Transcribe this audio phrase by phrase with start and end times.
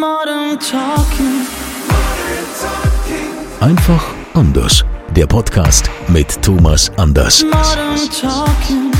[0.00, 1.46] Modern Talking.
[3.58, 4.84] Einfach anders.
[5.16, 7.42] Der Podcast mit Thomas Anders.
[7.42, 8.92] Modern Talking.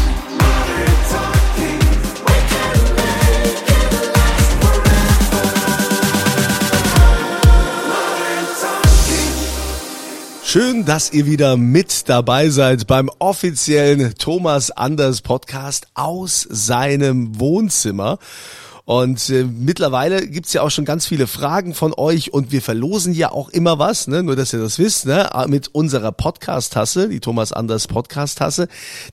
[10.43, 18.19] Schön, dass ihr wieder mit dabei seid beim offiziellen Thomas Anders Podcast aus seinem Wohnzimmer.
[18.89, 23.13] Und äh, mittlerweile gibt's ja auch schon ganz viele Fragen von euch und wir verlosen
[23.13, 24.23] ja auch immer was, ne?
[24.23, 25.29] nur dass ihr das wisst, ne?
[25.47, 28.67] mit unserer Podcast-Tasse, die Thomas Anders Podcast-Tasse.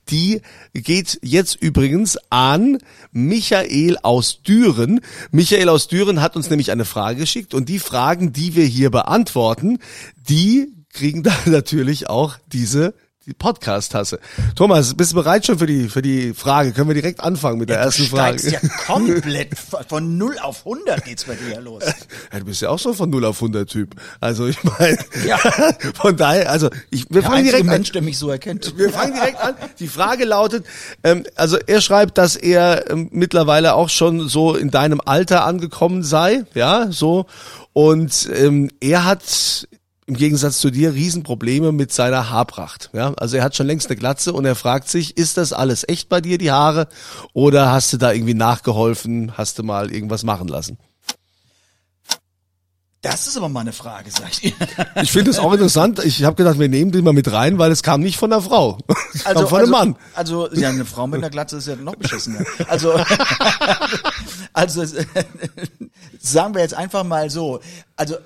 [0.08, 0.40] Die
[0.72, 2.78] geht jetzt übrigens an
[3.12, 5.02] Michael aus Düren.
[5.30, 8.90] Michael aus Düren hat uns nämlich eine Frage geschickt und die Fragen, die wir hier
[8.90, 9.80] beantworten,
[10.26, 12.94] die kriegen dann natürlich auch diese
[13.26, 14.20] die Podcast-Tasse.
[14.54, 16.70] Thomas, bist du bereit schon für die, für die Frage?
[16.72, 18.38] Können wir direkt anfangen mit der ersten du Frage?
[18.38, 19.50] steigst ja komplett
[19.88, 21.82] von 0 auf 100 geht's bei dir ja los.
[22.32, 23.96] Ja, du bist ja auch so von 0 auf 100 Typ.
[24.20, 25.38] Also ich meine, Ja.
[25.94, 27.92] von daher, also ich, wir Der fangen direkt Mensch, an.
[27.94, 28.76] der mich so erkennt.
[28.76, 29.54] Wir fangen direkt an.
[29.80, 30.64] Die Frage lautet,
[31.02, 36.04] ähm, also er schreibt, dass er ähm, mittlerweile auch schon so in deinem Alter angekommen
[36.04, 37.26] sei, ja, so.
[37.72, 39.66] Und ähm, er hat
[40.06, 42.90] im Gegensatz zu dir Riesenprobleme mit seiner Haarpracht.
[42.92, 45.84] Ja, also er hat schon längst eine Glatze und er fragt sich, ist das alles
[45.88, 46.88] echt bei dir, die Haare?
[47.32, 49.36] Oder hast du da irgendwie nachgeholfen?
[49.36, 50.78] Hast du mal irgendwas machen lassen?
[53.02, 54.52] Das ist aber mal eine Frage, sag ich dir.
[55.00, 56.04] Ich finde es auch interessant.
[56.04, 58.40] Ich habe gedacht, wir nehmen den mal mit rein, weil es kam nicht von der
[58.40, 58.78] Frau.
[59.14, 59.96] Es kam von einem Mann.
[60.14, 62.44] Also, ja, eine Frau mit einer Glatze ist ja noch beschissener.
[62.66, 62.94] Also,
[64.52, 64.84] also
[66.20, 67.60] sagen wir jetzt einfach mal so.
[67.94, 68.16] Also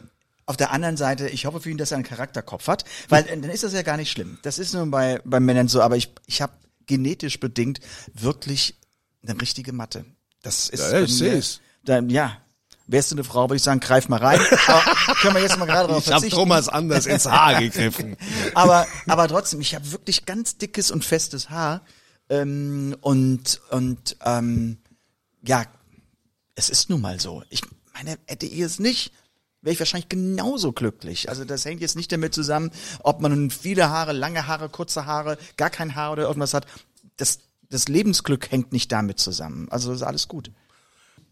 [0.51, 3.39] auf der anderen Seite, ich hoffe für ihn, dass er einen Charakterkopf hat, weil äh,
[3.39, 4.39] dann ist das ja gar nicht schlimm.
[4.43, 6.53] Das ist nur bei, bei Männern so, aber ich, ich habe
[6.87, 7.79] genetisch bedingt
[8.15, 8.75] wirklich
[9.23, 10.05] eine richtige Matte.
[10.43, 11.61] Das ist Ja, ich seh's.
[11.85, 12.37] Dann, ja,
[12.89, 14.41] wärst du eine Frau, würde ich sagen, greif mal rein.
[14.67, 14.83] Aber
[15.21, 16.29] können wir jetzt mal gerade drauf Ich habe.
[16.29, 18.17] Thomas anders ins Haar gegriffen.
[18.55, 21.83] aber, aber trotzdem, ich habe wirklich ganz dickes und festes Haar.
[22.29, 24.79] Ähm, und und ähm,
[25.43, 25.65] ja,
[26.57, 27.45] es ist nun mal so.
[27.51, 27.63] Ich
[27.95, 29.13] meine, hätte ich es nicht,
[29.63, 31.29] wäre ich wahrscheinlich genauso glücklich.
[31.29, 32.71] Also das hängt jetzt nicht damit zusammen,
[33.03, 36.67] ob man nun viele Haare, lange Haare, kurze Haare, gar kein Haar oder irgendwas hat.
[37.17, 39.69] Das, das Lebensglück hängt nicht damit zusammen.
[39.71, 40.51] Also ist alles gut.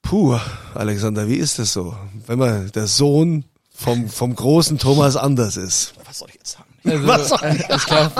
[0.00, 0.38] Puh,
[0.74, 1.94] Alexander, wie ist das so,
[2.26, 3.44] wenn man der Sohn
[3.74, 5.92] vom, vom großen Thomas Anders ist?
[6.06, 6.64] Was soll ich jetzt sagen?
[6.82, 8.12] Also, Was soll äh, ich glaube,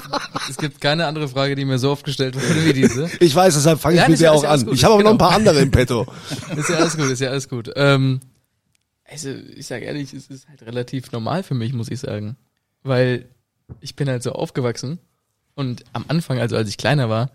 [0.51, 3.11] es gibt keine andere Frage, die mir so oft gestellt wurde wie diese.
[3.21, 4.67] Ich weiß, deshalb fange ich Nein, mit dir ja- auch ja an.
[4.67, 5.29] gut, ich habe aber noch ein genau.
[5.29, 6.07] paar andere im Petto.
[6.57, 7.73] Ist ja alles gut, ist ja alles gut.
[7.75, 8.21] Ähm,
[9.11, 12.37] also, ich sag ehrlich, es ist halt relativ normal für mich, muss ich sagen.
[12.83, 13.27] Weil
[13.81, 14.99] ich bin halt so aufgewachsen
[15.55, 17.31] und am Anfang, also als ich kleiner war,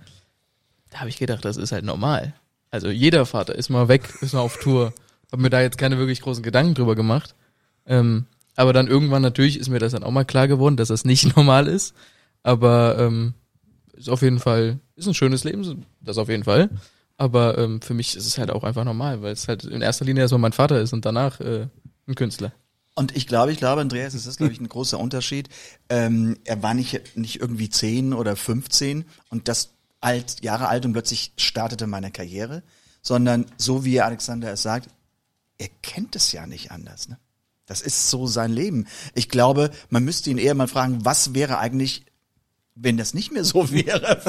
[0.90, 2.34] da habe ich gedacht, das ist halt normal.
[2.72, 4.94] Also jeder Vater ist mal weg, ist mal auf Tour.
[5.32, 7.36] Hab mir da jetzt keine wirklich großen Gedanken drüber gemacht.
[7.86, 11.06] Ähm, aber dann irgendwann natürlich ist mir das dann auch mal klar geworden, dass das
[11.06, 11.94] nicht normal ist.
[12.44, 13.34] Aber ähm,
[13.94, 16.70] ist auf jeden Fall, ist ein schönes Leben, das auf jeden Fall.
[17.18, 20.06] Aber ähm, für mich ist es halt auch einfach normal, weil es halt in erster
[20.06, 21.68] Linie erstmal mein Vater ist und danach äh,
[22.08, 22.52] ein Künstler.
[22.96, 25.50] Und ich glaube, ich glaube, Andreas, es ist, glaube ich, ein großer Unterschied.
[25.90, 30.94] Ähm, er war nicht, nicht irgendwie 10 oder 15 und das alt, Jahre alt und
[30.94, 32.64] plötzlich startete meine Karriere,
[33.02, 34.90] sondern so wie Alexander es sagt,
[35.58, 37.10] er kennt es ja nicht anders.
[37.10, 37.18] Ne?
[37.66, 38.88] Das ist so sein Leben.
[39.14, 42.06] Ich glaube, man müsste ihn eher mal fragen, was wäre eigentlich
[42.76, 44.22] wenn das nicht mehr so wäre,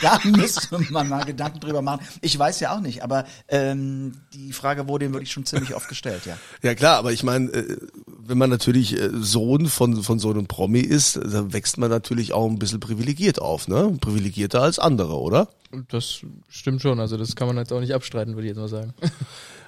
[0.00, 2.04] da müsste man mal Gedanken drüber machen.
[2.22, 5.88] Ich weiß ja auch nicht, aber ähm, die Frage wurde ihm wirklich schon ziemlich oft
[5.88, 6.36] gestellt, ja.
[6.62, 7.76] Ja klar, aber ich meine, äh,
[8.06, 12.32] wenn man natürlich äh, Sohn von, von so einem Promi ist, dann wächst man natürlich
[12.32, 13.96] auch ein bisschen privilegiert auf, ne?
[14.00, 15.48] Privilegierter als andere, oder?
[15.88, 18.68] Das stimmt schon, also das kann man jetzt auch nicht abstreiten, würde ich jetzt mal
[18.68, 18.94] sagen.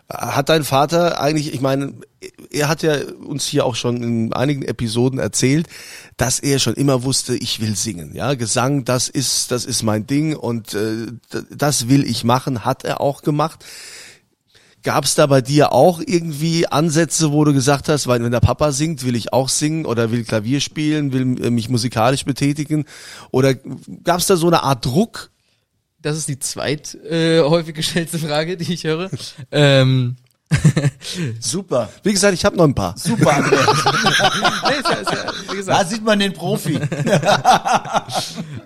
[0.08, 1.94] Hat dein Vater eigentlich, ich meine,
[2.52, 2.94] er hat ja
[3.26, 5.66] uns hier auch schon in einigen Episoden erzählt,
[6.16, 8.14] dass er schon immer wusste, ich will singen.
[8.14, 11.08] Ja, Gesang, das ist, das ist mein Ding und äh,
[11.50, 13.64] das will ich machen, hat er auch gemacht.
[14.84, 18.38] Gab es da bei dir auch irgendwie Ansätze, wo du gesagt hast, weil wenn der
[18.38, 22.84] Papa singt, will ich auch singen oder will Klavier spielen, will äh, mich musikalisch betätigen?
[23.32, 23.54] Oder
[24.04, 25.30] gab es da so eine Art Druck?
[26.06, 29.10] Das ist die zweit äh, häufig gestellte Frage, die ich höre.
[29.50, 30.14] ähm,
[31.40, 32.96] Super, Wie gesagt, ich habe noch ein paar.
[32.96, 33.66] super, Andreas.
[34.68, 36.78] nee, ist ja, ist ja, wie gesagt, Da sieht man den Profi.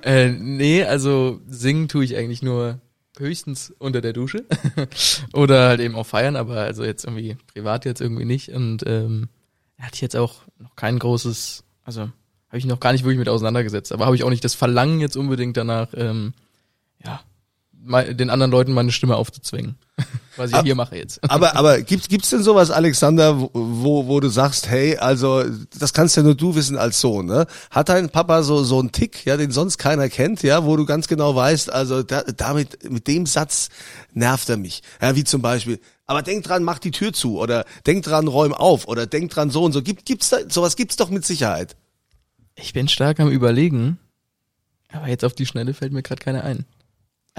[0.03, 2.79] Äh, nee, also singen tue ich eigentlich nur
[3.19, 4.45] höchstens unter der Dusche
[5.33, 9.29] oder halt eben auch feiern, aber also jetzt irgendwie privat jetzt irgendwie nicht und ähm,
[9.79, 13.29] hatte ich jetzt auch noch kein großes, also habe ich noch gar nicht wirklich mit
[13.31, 16.33] auseinandergesetzt, aber habe ich auch nicht das Verlangen jetzt unbedingt danach, ähm,
[17.05, 17.21] ja,
[17.83, 19.77] den anderen Leuten meine Stimme aufzuzwingen,
[20.37, 21.19] was ich Ab- hier mache jetzt.
[21.31, 25.43] Aber, aber gibt, gibt's denn sowas, Alexander, wo- wo, du sagst, hey, also,
[25.79, 27.47] das kannst ja nur du wissen als Sohn, ne?
[27.71, 30.85] Hat dein Papa so, so einen Tick, ja, den sonst keiner kennt, ja, wo du
[30.85, 33.69] ganz genau weißt, also, da, damit, mit dem Satz
[34.13, 34.83] nervt er mich.
[35.01, 38.53] Ja, wie zum Beispiel, aber denk dran, mach die Tür zu, oder denk dran, räum
[38.53, 39.81] auf, oder denk dran so und so.
[39.83, 41.77] Gibt, gibt's da, sowas gibt's doch mit Sicherheit.
[42.57, 43.99] Ich bin stark am überlegen,
[44.93, 46.67] aber jetzt auf die Schnelle fällt mir gerade keiner ein.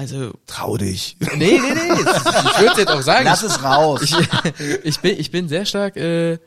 [0.01, 1.15] Also, Trau dich.
[1.19, 3.25] nee, nee, nee, ich würde jetzt auch sagen.
[3.25, 4.01] Lass es raus.
[4.01, 4.15] ich,
[4.83, 6.39] ich bin ich bin sehr stark äh,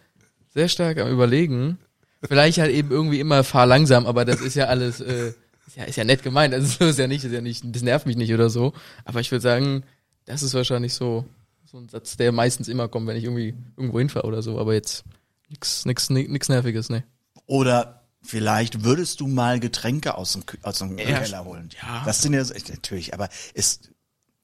[0.54, 1.78] sehr stark am überlegen
[2.24, 5.34] vielleicht halt eben irgendwie immer fahr langsam aber das ist ja alles äh,
[5.68, 7.82] ist ja ist ja nett gemeint also so ist ja nicht ist ja nicht das
[7.82, 8.72] nervt mich nicht oder so
[9.04, 9.84] aber ich würde sagen
[10.24, 11.24] das ist wahrscheinlich so
[11.64, 14.74] so ein Satz der meistens immer kommt wenn ich irgendwie irgendwo hinfahre oder so aber
[14.74, 15.04] jetzt
[15.48, 17.04] nix nix nix nerviges ne
[17.46, 21.68] Oder vielleicht würdest du mal Getränke aus dem, aus dem Ja, Keller holen.
[21.82, 22.02] ja.
[22.04, 23.80] Das sind ja natürlich, aber es,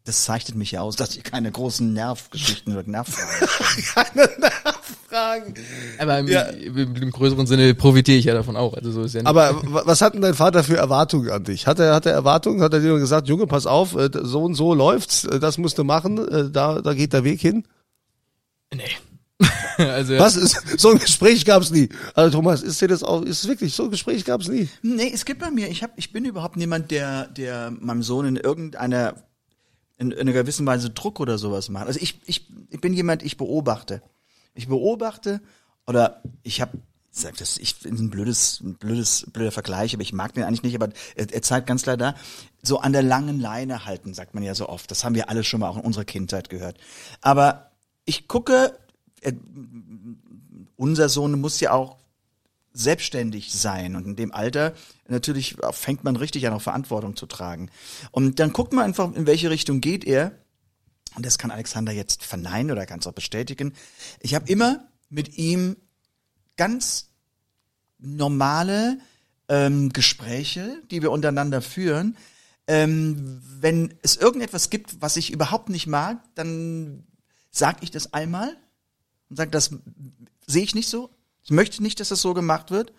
[0.04, 3.48] das zeichnet mich ja aus, dass ich keine großen Nervgeschichten oder Nervfragen
[5.08, 5.54] Fragen.
[5.98, 6.42] aber im, Ja.
[6.42, 9.26] im, im größeren Sinne profitiere ich ja davon auch also so ist ja nicht.
[9.28, 11.66] Aber wa- was hat denn dein Vater für Erwartungen an dich?
[11.66, 12.62] Hat er, hat er Erwartungen?
[12.62, 15.78] Hat er dir gesagt, Junge, pass auf, äh, so und so läuft's, äh, das musst
[15.78, 17.66] du machen, äh, da, da geht der Weg hin?
[18.72, 18.82] nee
[19.78, 21.88] also Was ist, so ein Gespräch gab's nie.
[22.14, 24.68] Also Thomas, ist dir das auch, ist es wirklich, so ein Gespräch gab's nie.
[24.82, 28.26] Nee, es gibt bei mir, ich hab, ich bin überhaupt niemand, der, der meinem Sohn
[28.26, 29.14] in irgendeiner,
[29.98, 31.86] in, in einer gewissen Weise Druck oder sowas macht.
[31.86, 34.02] Also ich, ich, ich bin jemand, ich beobachte.
[34.54, 35.40] Ich beobachte
[35.86, 36.78] oder ich habe
[37.10, 40.62] sag das, ich finde ein blödes, ein blödes, blöder Vergleich, aber ich mag den eigentlich
[40.62, 42.14] nicht, aber er, er zeigt ganz klar da,
[42.62, 44.90] so an der langen Leine halten, sagt man ja so oft.
[44.90, 46.78] Das haben wir alle schon mal auch in unserer Kindheit gehört.
[47.20, 47.72] Aber
[48.04, 48.78] ich gucke,
[49.20, 49.32] äh,
[50.76, 51.98] unser Sohn muss ja auch
[52.72, 54.74] selbstständig sein und in dem Alter
[55.08, 57.70] natürlich fängt man richtig an, auch Verantwortung zu tragen.
[58.12, 60.32] Und dann guckt man einfach, in welche Richtung geht er.
[61.16, 63.74] Und das kann Alexander jetzt verneinen oder es auch bestätigen.
[64.20, 65.76] Ich habe immer mit ihm
[66.56, 67.08] ganz
[67.98, 68.98] normale
[69.48, 72.16] ähm, Gespräche, die wir untereinander führen.
[72.68, 77.04] Ähm, wenn es irgendetwas gibt, was ich überhaupt nicht mag, dann
[77.50, 78.56] sage ich das einmal
[79.30, 79.70] und sage, das
[80.46, 81.10] sehe ich nicht so.
[81.42, 82.92] Ich möchte nicht, dass das so gemacht wird.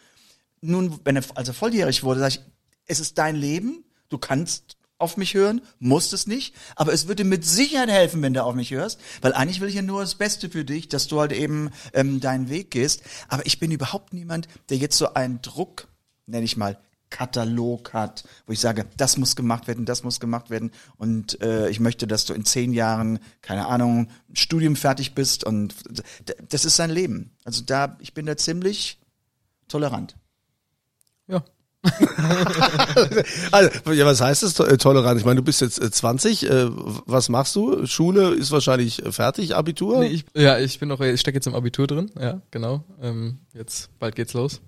[0.62, 2.42] Nun, wenn er also volljährig wurde, sage ich,
[2.88, 7.23] es ist dein Leben, du kannst auf mich hören, musst es nicht, aber es würde
[7.23, 10.16] mit Sicherheit helfen, wenn du auf mich hörst, weil eigentlich will ich ja nur das
[10.16, 13.02] Beste für dich, dass du halt eben ähm, deinen Weg gehst.
[13.28, 15.88] Aber ich bin überhaupt niemand, der jetzt so einen Druck,
[16.28, 16.78] nenne ich mal,
[17.11, 21.69] Katalog hat, wo ich sage, das muss gemacht werden, das muss gemacht werden und äh,
[21.69, 25.75] ich möchte, dass du in zehn Jahren, keine Ahnung, Studium fertig bist und
[26.49, 27.31] das ist sein Leben.
[27.44, 28.99] Also da, ich bin da ziemlich
[29.68, 30.15] tolerant.
[31.27, 31.44] ja
[33.51, 35.19] Also, ja, was heißt das, to- äh, tolerant?
[35.19, 36.68] Ich meine, du bist jetzt äh, 20, äh,
[37.06, 37.85] was machst du?
[37.87, 39.99] Schule ist wahrscheinlich äh, fertig, Abitur?
[39.99, 42.83] Nee, ich, ja, ich bin noch, ich stecke jetzt im Abitur drin, ja, genau.
[43.01, 44.61] Ähm, jetzt bald geht's los.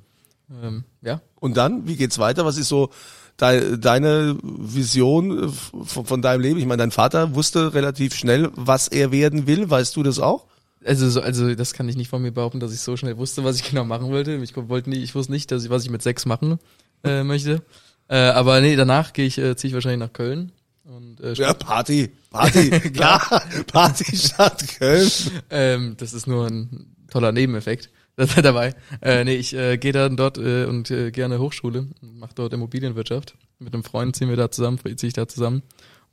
[0.62, 1.22] Ähm, ja.
[1.39, 2.45] Und dann, wie geht's weiter?
[2.45, 2.89] Was ist so
[3.38, 5.50] dei- deine Vision äh,
[5.86, 6.60] von, von deinem Leben?
[6.60, 9.69] Ich meine, dein Vater wusste relativ schnell, was er werden will.
[9.69, 10.45] Weißt du das auch?
[10.86, 13.43] Also, so, also das kann ich nicht von mir behaupten, dass ich so schnell wusste,
[13.43, 14.33] was ich genau machen wollte.
[14.36, 16.60] Ich wollte nie, ich wusste nicht, dass ich, was ich mit sechs machen
[17.03, 17.62] äh, möchte.
[18.10, 20.51] Äh, aber nee, danach gehe ich, äh, ziehe ich wahrscheinlich nach Köln.
[20.86, 23.41] Und, äh, Ja, Party, Party, klar,
[23.72, 25.10] Partystadt Köln.
[25.50, 27.89] ähm, das ist nur ein toller Nebeneffekt.
[28.15, 28.75] Das war dabei.
[29.01, 32.34] Äh, nee, ich äh, gehe dann dort äh, und äh, gehe an der Hochschule, mache
[32.36, 33.36] dort Immobilienwirtschaft.
[33.60, 35.63] Mit einem Freund ziehen wir da zusammen, ziehe ich da zusammen.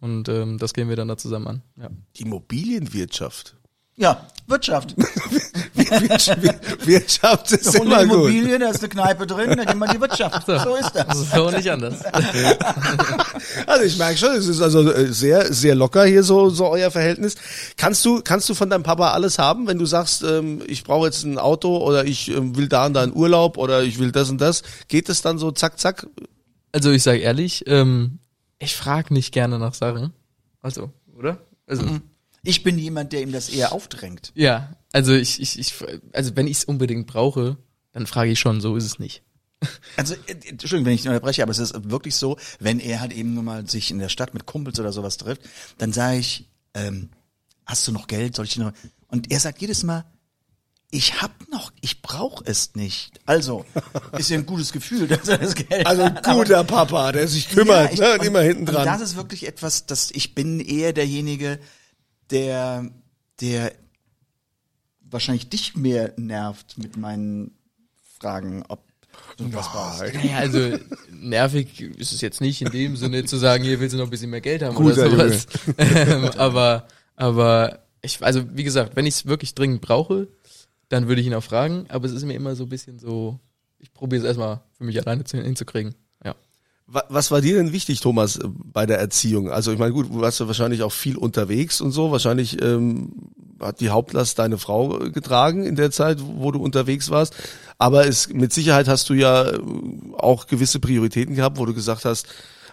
[0.01, 1.63] Und ähm, das gehen wir dann da zusammen an.
[1.77, 1.91] Ja.
[2.17, 3.57] Immobilienwirtschaft.
[3.97, 4.97] Ja, Wirtschaft.
[5.91, 8.31] Wirtschaft ist Ohne immer gut.
[8.31, 10.47] Immobilien, da ist eine Kneipe drin, da geht man die Wirtschaft.
[10.47, 11.31] So ist das.
[11.31, 12.01] So nicht anders.
[13.67, 16.91] Also ich merke schon, es ist also äh, sehr, sehr locker hier so, so euer
[16.91, 17.37] Verhältnis.
[17.77, 21.07] Kannst du, kannst du von deinem Papa alles haben, wenn du sagst, ähm, ich brauche
[21.07, 24.13] jetzt ein Auto oder ich ähm, will da und da einen Urlaub oder ich will
[24.13, 24.63] das und das?
[24.89, 26.07] Geht es dann so zack, zack?
[26.73, 28.19] Also ich sage ehrlich, ähm,
[28.59, 30.13] ich frage nicht gerne nach Sachen.
[30.63, 31.39] Also, oder?
[31.67, 31.85] Also,
[32.43, 34.33] Ich bin jemand, der ihm das eher aufdrängt.
[34.35, 35.75] ja, also ich, ich, ich
[36.13, 37.57] also wenn ich es unbedingt brauche,
[37.93, 39.23] dann frage ich schon, so ist es nicht.
[39.97, 43.35] Also, äh, Entschuldigung, wenn ich unterbreche, aber es ist wirklich so, wenn er halt eben
[43.35, 45.43] nur mal sich in der Stadt mit Kumpels oder sowas trifft,
[45.79, 47.11] dann sage ich, ähm,
[47.67, 48.35] hast du noch Geld?
[48.37, 48.73] Soll ich dir noch?
[49.09, 50.07] Und er sagt jedes Mal,
[50.91, 53.21] ich hab noch, ich brauche es nicht.
[53.27, 53.65] Also,
[54.19, 56.25] ist ja ein gutes Gefühl, dass er das Geld Also ein hat.
[56.25, 58.87] guter Papa, der sich kümmert, ich- ne, und immer hinten Und dran.
[58.87, 61.61] das ist wirklich etwas, dass ich bin eher derjenige,
[62.31, 62.91] der,
[63.41, 63.73] der
[65.01, 67.53] wahrscheinlich dich mehr nervt mit meinen
[68.19, 68.85] Fragen, ob.
[70.15, 70.79] Naja, also
[71.11, 74.11] nervig ist es jetzt nicht in dem Sinne zu sagen, hier willst du noch ein
[74.11, 75.47] bisschen mehr Geld haben Guter oder sowas.
[75.79, 80.29] ähm, aber, aber ich, also wie gesagt, wenn ich es wirklich dringend brauche,
[80.89, 83.41] dann würde ich ihn auch fragen, aber es ist mir immer so ein bisschen so,
[83.79, 85.95] ich probiere es erstmal für mich alleine zu, hinzukriegen.
[86.93, 89.49] Was war dir denn wichtig, Thomas, äh, bei der Erziehung?
[89.49, 92.11] Also ich meine, gut, du warst ja wahrscheinlich auch viel unterwegs und so.
[92.11, 93.13] Wahrscheinlich ähm,
[93.61, 97.37] hat die Hauptlast deine Frau äh, getragen in der Zeit, wo du unterwegs warst.
[97.79, 99.61] Aber es, mit Sicherheit hast du ja äh,
[100.17, 102.27] auch gewisse Prioritäten gehabt, wo du gesagt hast,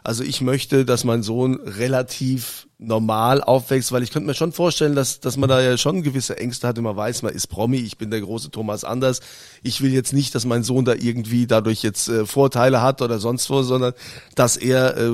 [0.07, 4.95] also ich möchte, dass mein Sohn relativ normal aufwächst, weil ich könnte mir schon vorstellen,
[4.95, 7.75] dass, dass man da ja schon gewisse Ängste hat, und man weiß, man ist Promi,
[7.79, 9.19] ich bin der große Thomas Anders.
[9.63, 13.19] Ich will jetzt nicht, dass mein Sohn da irgendwie dadurch jetzt äh, Vorteile hat oder
[13.19, 13.91] sonst wo, sondern
[14.33, 15.11] dass er äh,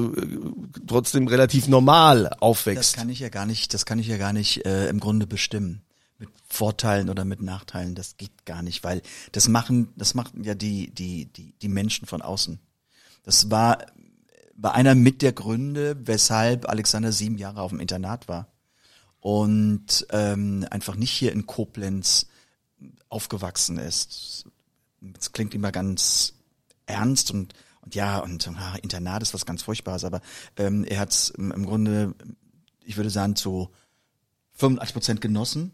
[0.85, 2.95] trotzdem relativ normal Das aufwächst.
[2.95, 5.81] kann ich ja gar nicht, das kann ich ja gar nicht äh, im Grunde bestimmen.
[6.19, 10.53] Mit Vorteilen oder mit Nachteilen, das geht gar nicht, weil das machen, das machen ja
[10.53, 12.59] die, die, die, die Menschen von außen.
[13.23, 13.79] Das war,
[14.63, 18.47] war einer mit der Gründe, weshalb Alexander sieben Jahre auf dem Internat war.
[19.19, 22.27] Und ähm, einfach nicht hier in Koblenz
[23.09, 24.45] aufgewachsen ist.
[25.01, 26.33] Das klingt immer ganz
[26.85, 30.21] ernst und und ja und ah, Internat ist was ganz Furchtbares, aber
[30.55, 32.15] ähm, er hat im Grunde,
[32.85, 33.69] ich würde sagen zu
[34.53, 35.73] 85 Prozent genossen.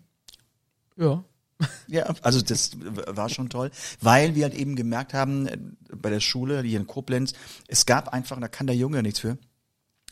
[0.96, 1.24] Ja.
[1.88, 2.72] Ja, also das
[3.08, 5.58] war schon toll, weil wir halt eben gemerkt haben äh,
[5.94, 7.34] bei der Schule hier in Koblenz,
[7.68, 9.38] es gab einfach, da kann der Junge nichts für,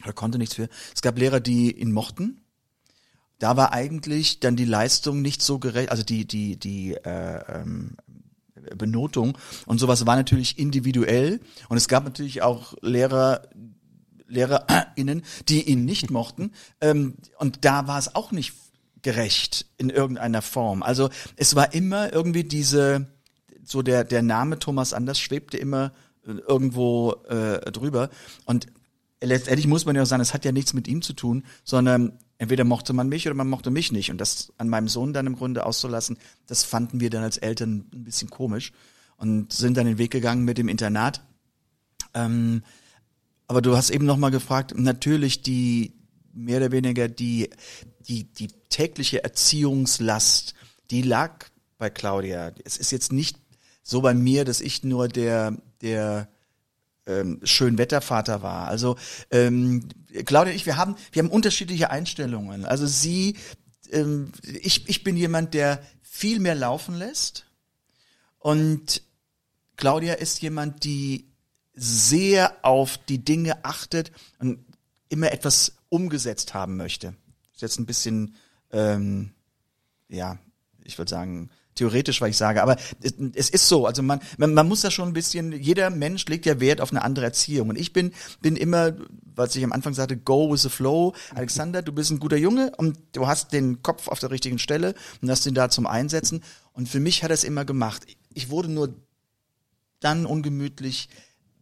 [0.03, 0.69] oder konnte nichts für.
[0.93, 2.41] Es gab Lehrer, die ihn mochten.
[3.39, 7.95] Da war eigentlich dann die Leistung nicht so gerecht, also die die die äh, ähm,
[8.75, 9.37] Benotung
[9.67, 11.39] und sowas war natürlich individuell
[11.69, 13.43] und es gab natürlich auch Lehrer
[14.27, 16.51] LehrerInnen, die ihn nicht mochten.
[16.81, 18.53] Ähm, und da war es auch nicht
[19.07, 20.83] gerecht in irgendeiner Form.
[20.83, 23.07] Also es war immer irgendwie diese,
[23.63, 25.93] so der, der Name Thomas Anders schwebte immer
[26.25, 28.09] äh, irgendwo äh, drüber.
[28.43, 28.67] Und
[29.21, 32.19] letztendlich muss man ja auch sagen, es hat ja nichts mit ihm zu tun, sondern
[32.37, 34.11] entweder mochte man mich oder man mochte mich nicht.
[34.11, 37.85] Und das an meinem Sohn dann im Grunde auszulassen, das fanden wir dann als Eltern
[37.93, 38.73] ein bisschen komisch
[39.15, 41.21] und sind dann den Weg gegangen mit dem Internat.
[42.13, 42.61] Ähm,
[43.47, 45.96] aber du hast eben noch mal gefragt, natürlich die
[46.37, 47.49] mehr oder weniger die
[48.07, 50.53] die die tägliche Erziehungslast,
[50.91, 51.45] die lag
[51.77, 52.51] bei Claudia.
[52.63, 53.37] Es ist jetzt nicht
[53.83, 56.29] so bei mir, dass ich nur der der
[57.05, 58.67] ähm, Schönwettervater war.
[58.67, 58.97] Also
[59.31, 59.87] ähm,
[60.25, 62.65] Claudia und ich, wir haben wir haben unterschiedliche Einstellungen.
[62.65, 63.37] Also sie,
[63.91, 67.45] ähm, ich ich bin jemand, der viel mehr laufen lässt
[68.39, 69.01] und
[69.75, 71.27] Claudia ist jemand, die
[71.73, 74.66] sehr auf die Dinge achtet und
[75.09, 77.15] immer etwas umgesetzt haben möchte.
[77.53, 78.35] Ist jetzt ein bisschen,
[78.71, 79.31] ähm,
[80.09, 80.37] ja,
[80.83, 84.67] ich würde sagen, theoretisch, was ich sage, aber es, ist so, also man, man, man
[84.67, 87.77] muss da schon ein bisschen, jeder Mensch legt ja Wert auf eine andere Erziehung und
[87.77, 88.93] ich bin, bin immer,
[89.35, 91.13] was ich am Anfang sagte, go with the flow.
[91.35, 94.95] Alexander, du bist ein guter Junge und du hast den Kopf auf der richtigen Stelle
[95.21, 98.05] und hast ihn da zum Einsetzen und für mich hat er es immer gemacht.
[98.33, 98.93] Ich wurde nur
[99.99, 101.09] dann ungemütlich,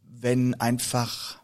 [0.02, 1.38] wenn einfach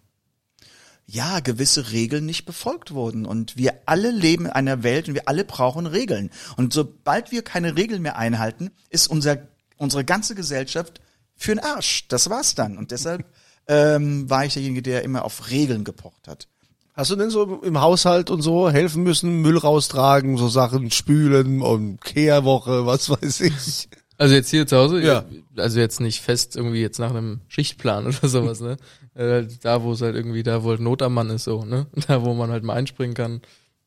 [1.07, 5.29] ja gewisse Regeln nicht befolgt wurden und wir alle leben in einer Welt und wir
[5.29, 9.39] alle brauchen Regeln und sobald wir keine Regeln mehr einhalten, ist unser
[9.77, 11.01] unsere ganze Gesellschaft
[11.35, 12.07] für den Arsch.
[12.09, 13.25] Das war's dann und deshalb
[13.67, 16.49] ähm, war ich derjenige, der immer auf Regeln gepocht hat.
[16.95, 21.63] Hast du denn so im Haushalt und so helfen müssen, Müll raustragen, so Sachen spülen
[21.63, 23.89] und Kehrwoche, was weiß ich?
[24.23, 25.03] Also jetzt hier zu Hause?
[25.03, 25.25] Ja.
[25.57, 28.77] Also jetzt nicht fest irgendwie jetzt nach einem Schichtplan oder sowas, ne?
[29.15, 31.89] Äh, da, wo es halt irgendwie, da wo halt Not am Mann ist, so, ne?
[32.07, 33.43] Da, wo man halt mal einspringen kann,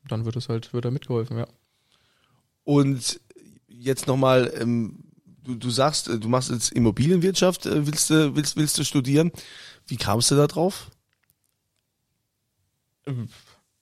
[0.06, 1.46] dann wird es halt, wird da mitgeholfen, ja.
[2.64, 3.18] Und
[3.66, 5.04] jetzt nochmal, ähm,
[5.42, 9.32] du, du sagst, äh, du machst jetzt Immobilienwirtschaft, äh, willst du, willst, willst du studieren.
[9.86, 10.90] Wie kamst du da drauf?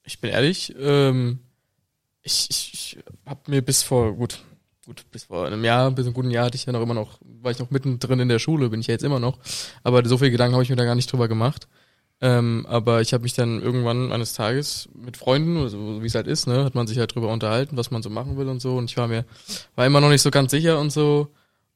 [0.04, 1.40] Ich bin ehrlich, ähm,
[2.22, 4.38] ich, ich, ich habe mir bis vor, gut,
[4.84, 7.18] gut, bis vor einem Jahr, bis einem guten Jahr hatte ich ja noch immer noch,
[7.42, 9.38] war ich noch mittendrin in der Schule, bin ich ja jetzt immer noch.
[9.82, 11.68] Aber so viel Gedanken habe ich mir da gar nicht drüber gemacht.
[12.20, 16.26] Ähm, aber ich habe mich dann irgendwann eines Tages mit Freunden, also wie es halt
[16.26, 18.76] ist, ne, hat man sich halt drüber unterhalten, was man so machen will und so.
[18.76, 19.24] Und ich war mir,
[19.74, 21.28] war immer noch nicht so ganz sicher und so.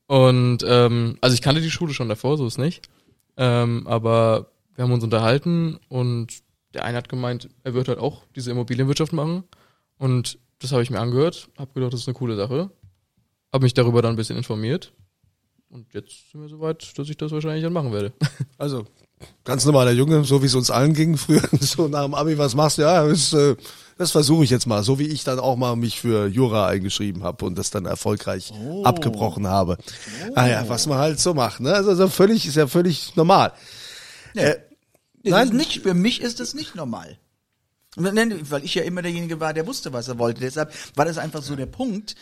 [0.06, 2.88] Und ähm, also ich kannte die Schule schon davor, so ist nicht.
[3.36, 6.38] Ähm, aber wir haben uns unterhalten und
[6.72, 9.44] der eine hat gemeint, er wird halt auch diese Immobilienwirtschaft machen.
[9.98, 12.70] Und das habe ich mir angehört, habe gedacht, das ist eine coole Sache.
[13.52, 14.92] Habe mich darüber dann ein bisschen informiert.
[15.70, 18.12] Und jetzt sind wir soweit, dass ich das wahrscheinlich dann machen werde.
[18.58, 18.86] Also,
[19.44, 22.54] ganz normaler Junge, so wie es uns allen ging früher, so nach dem Abi, was
[22.56, 22.82] machst du?
[22.82, 23.54] Ja, das, äh,
[23.96, 27.22] das versuche ich jetzt mal, so wie ich dann auch mal mich für Jura eingeschrieben
[27.22, 28.52] habe und das dann erfolgreich
[28.82, 29.78] abgebrochen habe.
[30.34, 31.72] Ah ja, was man halt so macht, ne?
[31.72, 33.52] Also, also völlig, ist ja völlig normal.
[34.34, 34.56] Äh,
[35.22, 35.48] Nee, Nein.
[35.48, 37.18] das ist nicht, für mich ist das nicht normal.
[37.96, 40.40] Weil ich ja immer derjenige war, der wusste, was er wollte.
[40.40, 42.14] Deshalb war das einfach so der Punkt.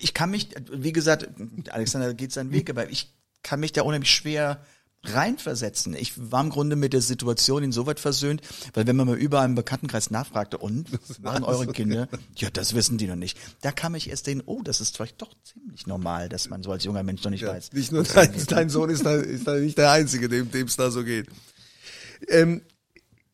[0.00, 1.28] Ich kann mich, wie gesagt,
[1.70, 4.64] Alexander geht seinen Weg, aber ich kann mich da unheimlich schwer
[5.04, 5.94] reinversetzen.
[5.94, 8.40] Ich war im Grunde mit der Situation insoweit versöhnt,
[8.74, 12.08] weil wenn man mal überall im Bekanntenkreis nachfragte, und, was machen eure Kinder?
[12.36, 13.36] Ja, das wissen die noch nicht.
[13.62, 16.70] Da kam ich erst den, oh, das ist vielleicht doch ziemlich normal, dass man so
[16.70, 17.72] als junger Mensch noch nicht weiß.
[17.72, 20.90] Nicht nur dein, dein Sohn ist da, ist da nicht der Einzige, dem es da
[20.90, 21.26] so geht.
[22.28, 22.62] Ähm,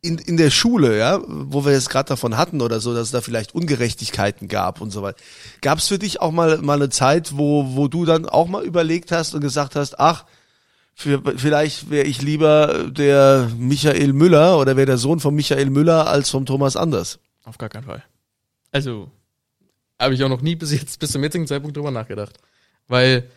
[0.01, 3.11] in, in der Schule, ja, wo wir jetzt gerade davon hatten oder so, dass es
[3.11, 5.19] da vielleicht Ungerechtigkeiten gab und so weiter.
[5.61, 8.63] Gab es für dich auch mal mal eine Zeit, wo wo du dann auch mal
[8.63, 10.25] überlegt hast und gesagt hast, ach,
[10.93, 16.07] für, vielleicht wäre ich lieber der Michael Müller oder wäre der Sohn von Michael Müller
[16.07, 17.19] als vom Thomas Anders?
[17.43, 18.03] Auf gar keinen Fall.
[18.71, 19.09] Also,
[19.99, 22.37] habe ich auch noch nie bis jetzt, bis zum jetzigen Zeitpunkt drüber nachgedacht.
[22.87, 23.29] Weil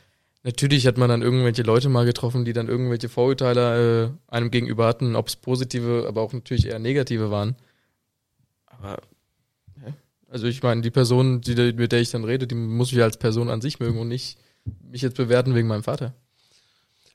[0.43, 4.87] natürlich hat man dann irgendwelche Leute mal getroffen, die dann irgendwelche Vorurteile äh, einem gegenüber
[4.87, 7.57] hatten, ob es positive, aber auch natürlich eher negative waren.
[8.67, 8.99] Aber,
[9.85, 9.93] ja,
[10.29, 13.19] also ich meine, die Person, die, mit der ich dann rede, die muss ich als
[13.19, 14.39] Person an sich mögen und nicht
[14.81, 16.15] mich jetzt bewerten wegen meinem Vater.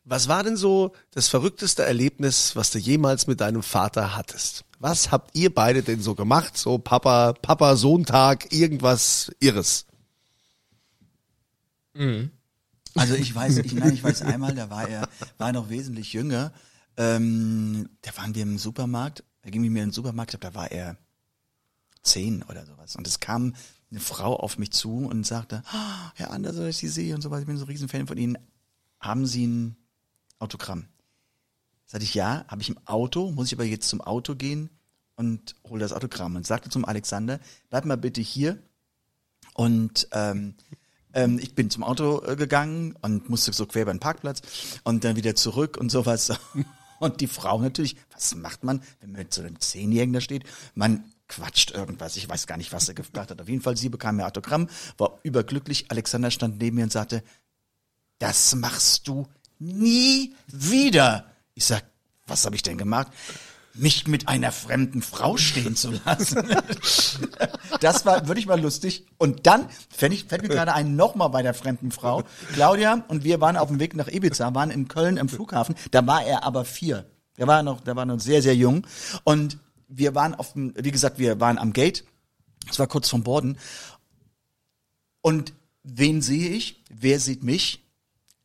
[0.10, 4.64] Was war denn so das verrückteste Erlebnis, was du jemals mit deinem Vater hattest?
[4.80, 6.58] Was habt ihr beide denn so gemacht?
[6.58, 9.86] So Papa, Papa, Sohntag, irgendwas Irres?
[12.96, 16.52] Also ich weiß, ich, nein, ich weiß einmal, da war er, war noch wesentlich jünger.
[16.98, 20.54] Ähm, da waren wir im Supermarkt, da ging mit mir in den Supermarkt, ich glaub,
[20.54, 20.98] da war er
[22.02, 22.96] zehn oder sowas.
[22.96, 23.56] Und es kam
[23.92, 27.30] eine Frau auf mich zu und sagte, "Ah, Herr Anders, ich Sie sehe und so
[27.30, 28.38] weiter, ich bin so ein Riesenfan von Ihnen.
[29.00, 29.78] Haben Sie ein
[30.40, 30.88] Autogramm?
[31.86, 34.70] Sagte ich, ja, habe ich im Auto, muss ich aber jetzt zum Auto gehen
[35.16, 36.36] und hole das Autogramm.
[36.36, 38.62] Und sagte zum Alexander, bleib mal bitte hier
[39.54, 40.56] und ähm,
[41.14, 44.42] ähm, ich bin zum Auto äh, gegangen und musste so quer über den Parkplatz
[44.84, 46.32] und dann wieder zurück und sowas.
[47.00, 50.46] Und die Frau natürlich, was macht man, wenn man mit so einem Zehnjährigen da steht?
[50.74, 52.18] Man quatscht irgendwas.
[52.18, 53.40] Ich weiß gar nicht, was er gefragt hat.
[53.40, 54.68] Auf jeden Fall, sie bekam ihr Autogramm,
[54.98, 55.86] war überglücklich.
[55.90, 57.24] Alexander stand neben mir und sagte,
[58.20, 59.28] das machst du
[59.60, 61.26] nie wieder.
[61.54, 61.84] Ich sag,
[62.26, 63.12] was habe ich denn gemacht?
[63.78, 66.44] Mich mit einer fremden Frau stehen zu lassen.
[67.82, 69.06] Das war wirklich mal lustig.
[69.18, 72.24] Und dann fällt, ich, fällt mir gerade ein nochmal bei der fremden Frau.
[72.54, 75.76] Claudia und wir waren auf dem Weg nach Ibiza, waren in Köln am Flughafen.
[75.92, 77.06] Da war er aber vier.
[77.38, 78.88] Der war noch, der war noch sehr, sehr jung.
[79.24, 82.04] Und wir waren auf dem, wie gesagt, wir waren am Gate.
[82.70, 83.58] Es war kurz vom Borden.
[85.22, 86.84] Und wen sehe ich?
[86.90, 87.84] Wer sieht mich?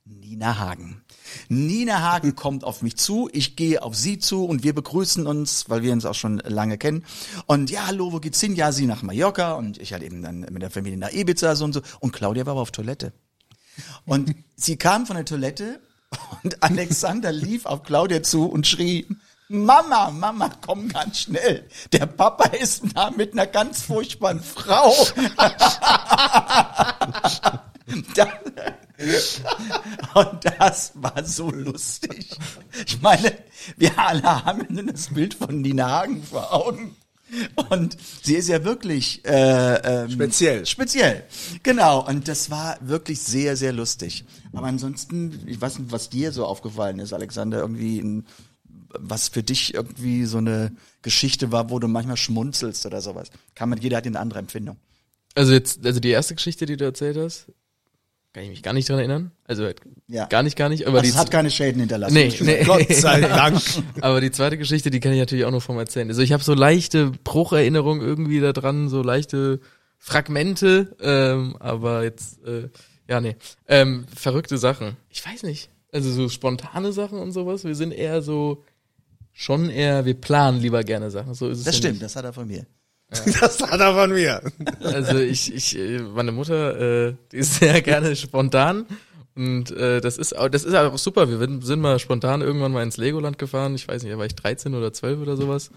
[0.05, 1.03] Nina Hagen.
[1.49, 5.69] Nina Hagen kommt auf mich zu, ich gehe auf sie zu und wir begrüßen uns,
[5.69, 7.05] weil wir uns auch schon lange kennen.
[7.47, 8.55] Und ja, hallo, wo geht's hin?
[8.55, 11.65] Ja, sie nach Mallorca und ich halt eben dann mit der Familie nach Ibiza so
[11.65, 11.83] und so.
[12.01, 13.13] Und Claudia war aber auf Toilette.
[14.05, 15.81] Und sie kam von der Toilette
[16.43, 19.07] und Alexander lief auf Claudia zu und schrie,
[19.49, 21.69] Mama, Mama, komm ganz schnell.
[21.93, 24.95] Der Papa ist da mit einer ganz furchtbaren Frau.
[30.15, 32.29] Und das war so lustig.
[32.87, 33.33] Ich meine,
[33.77, 36.97] wir alle haben das Bild von Nina Hagen vor Augen.
[37.71, 40.67] Und sie ist ja wirklich äh, ähm, Speziell.
[40.67, 41.25] Speziell,
[41.63, 42.07] genau.
[42.07, 44.25] Und das war wirklich sehr, sehr lustig.
[44.53, 48.27] Aber ansonsten, ich weiß nicht, was dir so aufgefallen ist, Alexander, irgendwie, ein,
[48.91, 53.31] was für dich irgendwie so eine Geschichte war, wo du manchmal schmunzelst oder sowas.
[53.55, 54.77] Kann man, jeder hat eine andere Empfindung.
[55.35, 57.47] Also jetzt, also die erste Geschichte, die du erzählt hast,
[58.33, 59.31] kann ich mich gar nicht dran erinnern.
[59.45, 60.25] Also halt Ja.
[60.27, 60.87] gar nicht, gar nicht.
[60.87, 62.15] Aber Also die es hat keine Schäden hinterlassen.
[62.15, 62.65] nee, nee.
[62.65, 63.61] Gott sei Dank.
[64.01, 66.09] Aber die zweite Geschichte, die kann ich natürlich auch noch vom erzählen.
[66.09, 69.61] Also ich habe so leichte Brucherinnerungen irgendwie da dran, so leichte
[69.99, 72.69] Fragmente, ähm, aber jetzt, äh,
[73.09, 73.37] ja, nee.
[73.69, 74.97] Ähm, verrückte Sachen.
[75.11, 75.69] Ich weiß nicht.
[75.93, 77.65] Also so spontane Sachen und sowas.
[77.65, 78.65] Wir sind eher so,
[79.33, 81.35] schon eher, wir planen lieber gerne Sachen.
[81.35, 82.03] So ist es Das ja stimmt, Nicht.
[82.05, 82.67] das hat er von mir.
[83.41, 84.41] Das hat er von mir.
[84.83, 88.87] Also ich, ich, äh, meine Mutter, äh, die ist sehr gerne spontan.
[89.35, 91.29] Und äh, das ist auch, das ist auch super.
[91.29, 93.75] Wir sind mal spontan irgendwann mal ins Legoland gefahren.
[93.75, 95.71] Ich weiß nicht, da war ich 13 oder 12 oder sowas.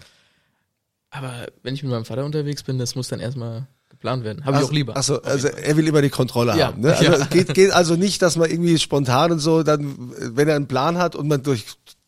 [1.09, 4.43] Aber wenn ich mit meinem Vater unterwegs bin, das muss dann erstmal geplant werden.
[4.43, 4.97] Habe ich auch lieber.
[4.97, 6.67] Also, also er will immer die Kontrolle Ja.
[6.67, 6.81] haben.
[6.81, 6.91] Ne?
[6.91, 7.13] Also Ja.
[7.13, 9.95] es geht, geht also nicht, dass man irgendwie spontan und so, dann,
[10.35, 11.63] wenn er einen Plan hat und man durch,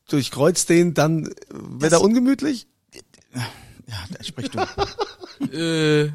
[0.10, 2.68] durchkreuzt den, dann wird er ungemütlich?
[3.88, 4.60] Ja, da sprich du.
[5.54, 6.12] Äh,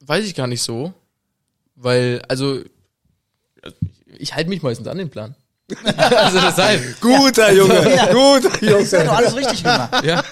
[0.00, 0.92] weiß ich gar nicht so.
[1.76, 2.60] Weil, also,
[4.06, 5.34] ich halte mich meistens an den Plan.
[5.84, 7.00] also deshalb.
[7.00, 7.80] Guter Junge,
[8.12, 8.80] guter Junge.
[8.80, 10.04] Das hat doch alles richtig gemacht.
[10.04, 10.22] Ja.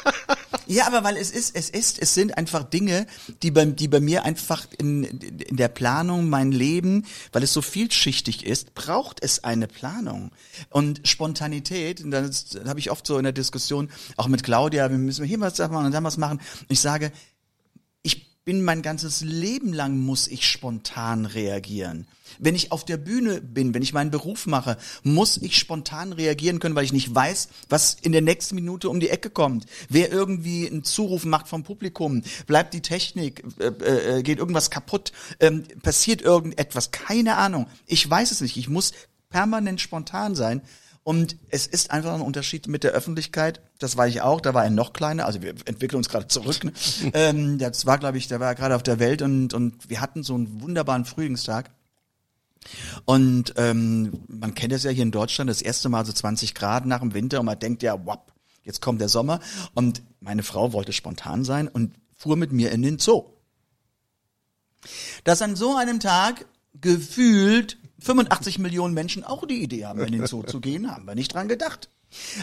[0.73, 3.07] Ja, aber weil es ist, es ist, es sind einfach Dinge,
[3.43, 7.61] die bei, die bei mir einfach in, in der Planung mein Leben, weil es so
[7.61, 10.31] vielschichtig ist, braucht es eine Planung.
[10.71, 14.91] Und Spontanität, und das, das habe ich oft so in der Diskussion, auch mit Claudia,
[14.91, 16.41] wir müssen hier was machen und dann was machen.
[16.69, 17.13] Ich sage,
[18.45, 22.09] bin mein ganzes Leben lang muss ich spontan reagieren.
[22.39, 26.59] Wenn ich auf der Bühne bin, wenn ich meinen Beruf mache, muss ich spontan reagieren
[26.59, 29.67] können, weil ich nicht weiß, was in der nächsten Minute um die Ecke kommt.
[29.89, 35.13] Wer irgendwie einen Zuruf macht vom Publikum, bleibt die Technik, äh, äh, geht irgendwas kaputt,
[35.39, 37.67] ähm, passiert irgendetwas, keine Ahnung.
[37.87, 38.57] Ich weiß es nicht.
[38.57, 38.93] Ich muss
[39.31, 40.63] permanent spontan sein.
[41.05, 43.61] Und es ist einfach ein Unterschied mit der Öffentlichkeit.
[43.79, 44.41] Das war ich auch.
[44.41, 45.27] Da war er noch kleiner.
[45.27, 46.63] Also wir entwickeln uns gerade zurück.
[46.63, 46.73] Ne?
[47.15, 50.23] ähm, das war, glaube ich, der war gerade auf der Welt und, und wir hatten
[50.23, 51.71] so einen wunderbaren Frühlingstag.
[53.05, 56.87] Und ähm, man kennt es ja hier in Deutschland, das erste Mal so 20 Grad
[56.87, 59.41] nach dem Winter und man denkt ja, wapp, jetzt kommt der Sommer.
[59.75, 63.25] Und meine Frau wollte spontan sein und fuhr mit mir in den Zoo.
[65.25, 66.47] Dass an so einem Tag
[66.81, 71.15] gefühlt 85 Millionen Menschen auch die Idee haben, in den Zoo zu gehen, haben wir
[71.15, 71.89] nicht dran gedacht.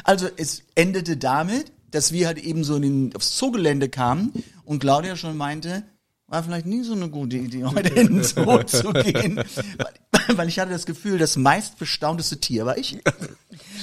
[0.03, 4.31] Also es endete damit, dass wir halt eben so in den, aufs Zoogelände kamen
[4.63, 5.83] und Claudia schon meinte,
[6.27, 9.37] war vielleicht nie so eine gute Idee, heute in den Zoo zu gehen.
[9.37, 12.99] Weil, weil ich hatte das Gefühl, das meistbestaunteste Tier war ich.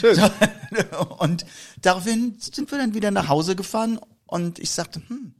[0.00, 0.18] Schön.
[1.18, 1.44] Und
[1.82, 5.34] daraufhin sind wir dann wieder nach Hause gefahren und ich sagte, hm,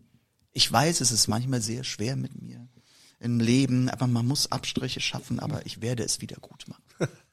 [0.52, 2.65] ich weiß, es ist manchmal sehr schwer mit mir
[3.20, 6.82] im Leben, aber man muss Abstriche schaffen, aber ich werde es wieder gut machen.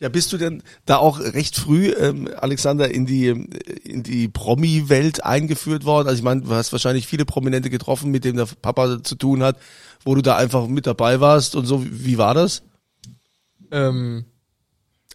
[0.00, 5.24] Ja, bist du denn da auch recht früh, ähm, Alexander, in die in die Promi-Welt
[5.24, 6.08] eingeführt worden?
[6.08, 9.44] Also ich meine, du hast wahrscheinlich viele Prominente getroffen, mit denen der Papa zu tun
[9.44, 9.56] hat,
[10.04, 11.84] wo du da einfach mit dabei warst und so.
[11.88, 12.64] Wie war das?
[13.70, 14.24] Ähm,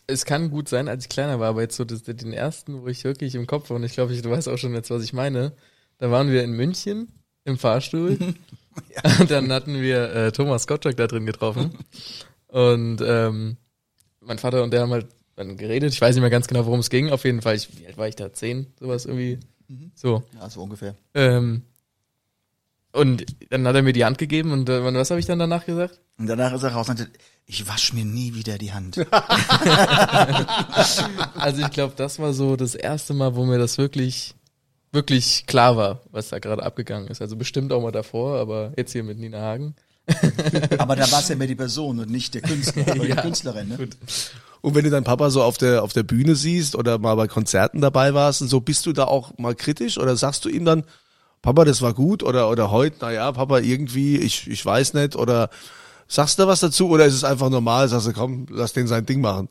[0.07, 2.87] es kann gut sein, als ich kleiner war, aber jetzt so das, den ersten, wo
[2.87, 5.03] ich wirklich im Kopf war, und ich glaube, ich, du weißt auch schon jetzt, was
[5.03, 5.53] ich meine,
[5.97, 7.11] da waren wir in München
[7.49, 8.17] im Fahrstuhl.
[9.19, 11.71] Und dann hatten wir äh, Thomas Gottschalk da drin getroffen.
[12.47, 13.57] Und ähm,
[14.21, 16.79] mein Vater und der haben halt dann geredet, ich weiß nicht mehr ganz genau, worum
[16.79, 19.39] es ging, auf jeden Fall, ich, wie alt war ich da, zehn, sowas irgendwie,
[19.95, 20.23] so.
[20.39, 20.95] Ja, so ungefähr.
[21.13, 21.63] Ähm,
[22.91, 25.65] und dann hat er mir die Hand gegeben und äh, was habe ich dann danach
[25.65, 25.99] gesagt?
[26.17, 27.13] Und danach ist er raus und sagte,
[27.45, 28.97] ich wasche mir nie wieder die Hand.
[31.35, 34.35] Also ich glaube, das war so das erste Mal, wo mir das wirklich,
[34.91, 37.21] wirklich klar war, was da gerade abgegangen ist.
[37.21, 39.75] Also bestimmt auch mal davor, aber jetzt hier mit Nina Hagen.
[40.77, 43.21] aber da war es ja mehr die Person und nicht der Künstler, oder die Ja,
[43.21, 43.69] Künstlerin.
[43.69, 43.77] Ne?
[43.77, 43.97] Gut.
[44.61, 47.27] Und wenn du deinen Papa so auf der auf der Bühne siehst oder mal bei
[47.27, 50.65] Konzerten dabei warst und so, bist du da auch mal kritisch oder sagst du ihm
[50.65, 50.83] dann,
[51.41, 55.15] Papa, das war gut oder oder heute, na ja, Papa, irgendwie, ich ich weiß nicht
[55.15, 55.49] oder
[56.07, 58.87] sagst du da was dazu oder ist es einfach normal, sagst du, komm, lass den
[58.87, 59.47] sein Ding machen?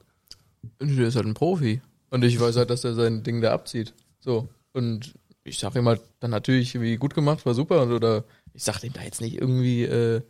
[0.81, 1.81] Der ist halt ein Profi.
[2.11, 3.95] Und ich weiß halt, dass er sein Ding da abzieht.
[4.21, 4.49] So.
[4.73, 5.15] Und
[5.49, 7.83] ich sag ihm halt dann natürlich, wie gut gemacht, war super.
[7.83, 10.23] Und, oder ich sag ihm da jetzt nicht irgendwie, äh,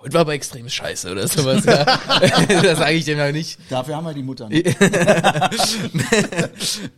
[0.00, 1.64] heute war aber extrem scheiße oder sowas.
[1.64, 1.84] Ja.
[2.62, 3.58] das sage ich dem ja nicht.
[3.68, 4.48] Dafür haben wir die Mutter.
[4.48, 4.62] Ne?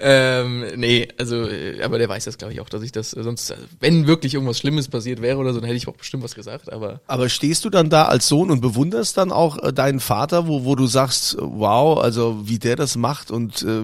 [0.00, 3.22] ähm, nee, also, äh, aber der weiß das, glaube ich, auch, dass ich das, äh,
[3.22, 6.24] sonst, äh, wenn wirklich irgendwas Schlimmes passiert wäre oder so, dann hätte ich auch bestimmt
[6.24, 10.00] was gesagt, aber Aber stehst du dann da als Sohn und bewunderst dann auch deinen
[10.00, 13.82] Vater, wo, wo du sagst, wow, also wie der das macht und äh,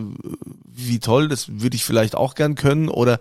[0.76, 3.20] wie toll, das würde ich vielleicht auch gern können oder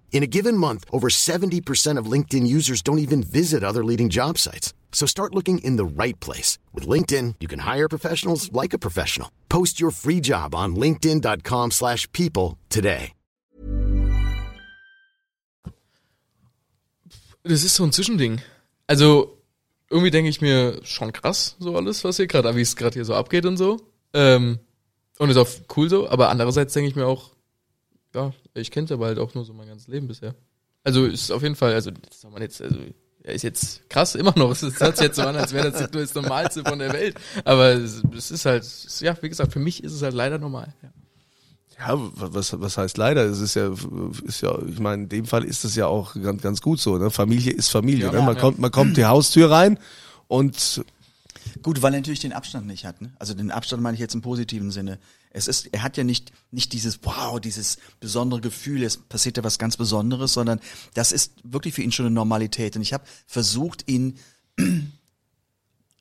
[0.11, 4.37] In a given month, over 70% of LinkedIn users don't even visit other leading job
[4.37, 4.75] sites.
[4.91, 6.59] So start looking in the right place.
[6.75, 9.29] With LinkedIn, you can hire professionals like a professional.
[9.49, 13.13] Post your free job on linkedin.com/people slash people today.
[17.43, 18.41] Das ist so ein Zwischending.
[18.87, 19.37] Also,
[19.89, 23.05] irgendwie denke ich mir, schon krass, so alles, was hier gerade, wie es gerade hier
[23.05, 23.79] so abgeht und so.
[24.13, 24.59] Ähm,
[25.17, 27.31] und ist auch cool so, aber andererseits denke ich mir auch,
[28.13, 30.35] ja, ich kenne aber halt auch nur so mein ganzes Leben bisher.
[30.83, 32.77] Also ist auf jeden Fall, also das soll man jetzt, also
[33.23, 34.51] er ist jetzt krass immer noch.
[34.51, 37.15] Es hört sich jetzt so an, als wäre das das Normalste von der Welt.
[37.45, 40.39] Aber es, es ist halt, es- ja, wie gesagt, für mich ist es halt leider
[40.39, 40.73] normal.
[40.81, 40.89] Ja.
[41.77, 43.23] Ja, was, was heißt leider?
[43.25, 43.73] Es ist ja,
[44.23, 46.97] ist ja, ich meine, in dem Fall ist es ja auch ganz, ganz gut so.
[46.97, 47.09] Ne?
[47.09, 48.05] Familie ist Familie.
[48.05, 48.21] Ja, ne?
[48.21, 48.41] Man ja.
[48.41, 49.79] kommt, man kommt die Haustür rein
[50.27, 50.83] und
[51.63, 53.01] Gut, weil er natürlich den Abstand nicht hat.
[53.01, 53.11] Ne?
[53.17, 54.99] Also den Abstand meine ich jetzt im positiven Sinne.
[55.33, 59.43] Es ist, er hat ja nicht nicht dieses Wow, dieses besondere Gefühl, es passiert ja
[59.43, 60.59] was ganz Besonderes, sondern
[60.93, 62.75] das ist wirklich für ihn schon eine Normalität.
[62.75, 64.17] Und ich habe versucht, ihn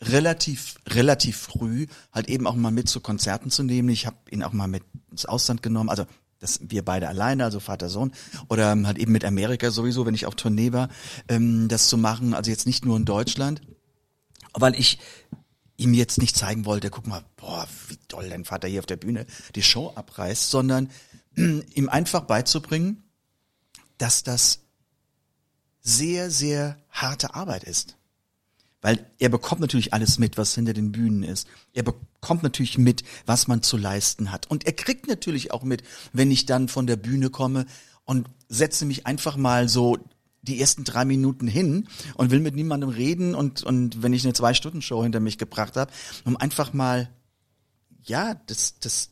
[0.01, 3.89] relativ relativ früh halt eben auch mal mit zu Konzerten zu nehmen.
[3.89, 5.91] Ich habe ihn auch mal mit ins Ausland genommen.
[5.91, 6.07] Also
[6.39, 8.13] das wir beide alleine, also Vater Sohn,
[8.49, 10.89] oder halt eben mit Amerika sowieso, wenn ich auf Tournee war,
[11.29, 12.33] ähm, das zu machen.
[12.33, 13.61] Also jetzt nicht nur in Deutschland
[14.55, 14.99] weil ich
[15.81, 18.97] ihm jetzt nicht zeigen wollte, guck mal, boah, wie doll dein Vater hier auf der
[18.97, 20.91] Bühne die Show abreißt, sondern
[21.37, 23.03] ihm einfach beizubringen,
[23.99, 24.61] dass das
[25.81, 27.97] sehr, sehr harte Arbeit ist.
[28.83, 31.47] Weil er bekommt natürlich alles mit, was hinter den Bühnen ist.
[31.75, 34.51] Er bekommt natürlich mit, was man zu leisten hat.
[34.51, 37.67] Und er kriegt natürlich auch mit, wenn ich dann von der Bühne komme
[38.05, 39.99] und setze mich einfach mal so
[40.43, 44.33] die ersten drei Minuten hin und will mit niemandem reden und, und wenn ich eine
[44.33, 45.93] Zwei-Stunden-Show hinter mich gebracht habe,
[46.25, 47.11] um einfach mal,
[48.03, 49.11] ja, das, das,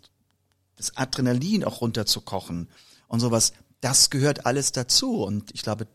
[0.76, 2.68] das Adrenalin auch runterzukochen
[3.08, 5.22] und sowas, das gehört alles dazu.
[5.22, 5.86] Und ich glaube,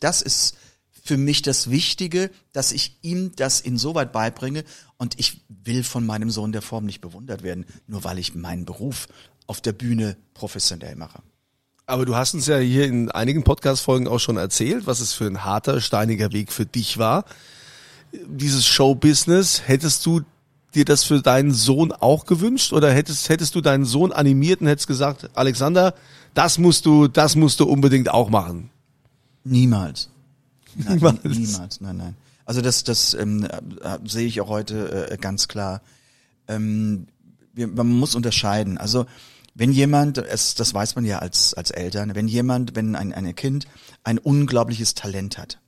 [0.00, 0.56] das ist
[1.02, 4.64] für mich das Wichtige, dass ich ihm das insoweit beibringe
[4.96, 8.64] und ich will von meinem Sohn der Form nicht bewundert werden, nur weil ich meinen
[8.64, 9.08] Beruf
[9.46, 11.22] auf der Bühne professionell mache.
[11.90, 15.26] Aber du hast uns ja hier in einigen Podcast-Folgen auch schon erzählt, was es für
[15.26, 17.24] ein harter, steiniger Weg für dich war.
[18.12, 20.20] Dieses Show-Business, hättest du
[20.72, 24.68] dir das für deinen Sohn auch gewünscht oder hättest, hättest du deinen Sohn animiert und
[24.68, 25.94] hättest gesagt, Alexander,
[26.32, 28.70] das musst du, das musst du unbedingt auch machen?
[29.42, 30.10] Niemals.
[30.76, 31.24] Nein, Niemals.
[31.24, 32.16] Niemals, nein, nein.
[32.44, 35.82] Also das, das ähm, äh, sehe ich auch heute äh, ganz klar.
[36.46, 37.08] Ähm,
[37.52, 38.78] wir, man muss unterscheiden.
[38.78, 39.06] Also
[39.54, 43.34] wenn jemand, es, das weiß man ja als, als Eltern, wenn jemand, wenn ein, ein
[43.34, 43.66] Kind
[44.04, 45.60] ein unglaubliches Talent hat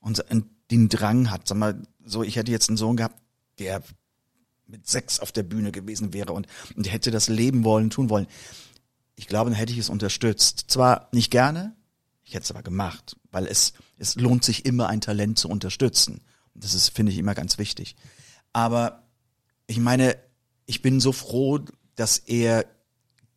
[0.00, 0.24] und
[0.70, 3.20] den Drang hat, sag mal, so, ich hätte jetzt einen Sohn gehabt,
[3.58, 3.82] der
[4.66, 8.26] mit sechs auf der Bühne gewesen wäre und, und hätte das leben wollen, tun wollen.
[9.16, 10.64] Ich glaube, dann hätte ich es unterstützt.
[10.68, 11.76] Zwar nicht gerne,
[12.24, 16.22] ich hätte es aber gemacht, weil es, es lohnt sich immer, ein Talent zu unterstützen.
[16.54, 17.96] Das ist, finde ich, immer ganz wichtig.
[18.52, 19.08] Aber
[19.66, 20.16] ich meine,
[20.66, 21.60] ich bin so froh,
[21.96, 22.64] dass er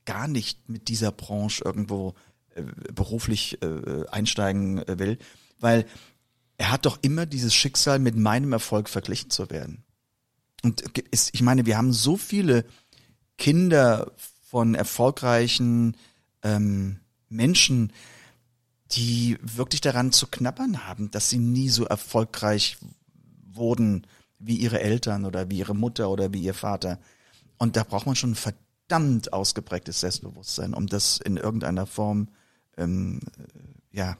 [0.05, 2.13] gar nicht mit dieser Branche irgendwo
[2.55, 2.63] äh,
[2.93, 5.17] beruflich äh, einsteigen äh, will,
[5.59, 5.85] weil
[6.57, 9.83] er hat doch immer dieses Schicksal, mit meinem Erfolg verglichen zu werden.
[10.61, 12.65] Und ist, ich meine, wir haben so viele
[13.37, 14.11] Kinder
[14.41, 15.97] von erfolgreichen
[16.43, 17.91] ähm, Menschen,
[18.91, 22.77] die wirklich daran zu knabbern haben, dass sie nie so erfolgreich
[23.51, 24.05] wurden
[24.39, 26.99] wie ihre Eltern oder wie ihre Mutter oder wie ihr Vater.
[27.57, 28.35] Und da braucht man schon ein
[28.93, 32.27] verdammt ausgeprägtes Selbstbewusstsein, um das in irgendeiner Form
[32.77, 34.17] ähm, äh, ja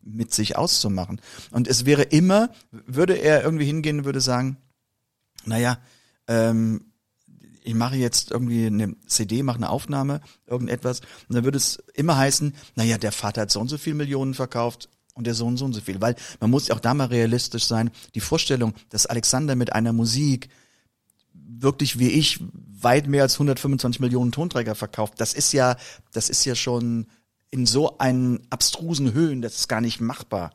[0.00, 1.20] mit sich auszumachen.
[1.50, 4.56] Und es wäre immer, würde er irgendwie hingehen würde sagen,
[5.44, 5.78] naja,
[6.28, 6.92] ähm,
[7.62, 12.16] ich mache jetzt irgendwie eine CD, mache eine Aufnahme, irgendetwas, und dann würde es immer
[12.16, 15.66] heißen, naja, der Vater hat so und so viel Millionen verkauft und der Sohn so
[15.66, 16.00] und so viel.
[16.00, 17.90] Weil man muss ja auch da mal realistisch sein.
[18.14, 20.48] Die Vorstellung, dass Alexander mit einer Musik
[21.48, 22.40] wirklich wie ich
[22.78, 25.76] weit mehr als 125 Millionen Tonträger verkauft, das ist ja,
[26.12, 27.06] das ist ja schon
[27.50, 30.52] in so einen abstrusen Höhen, das ist gar nicht machbar.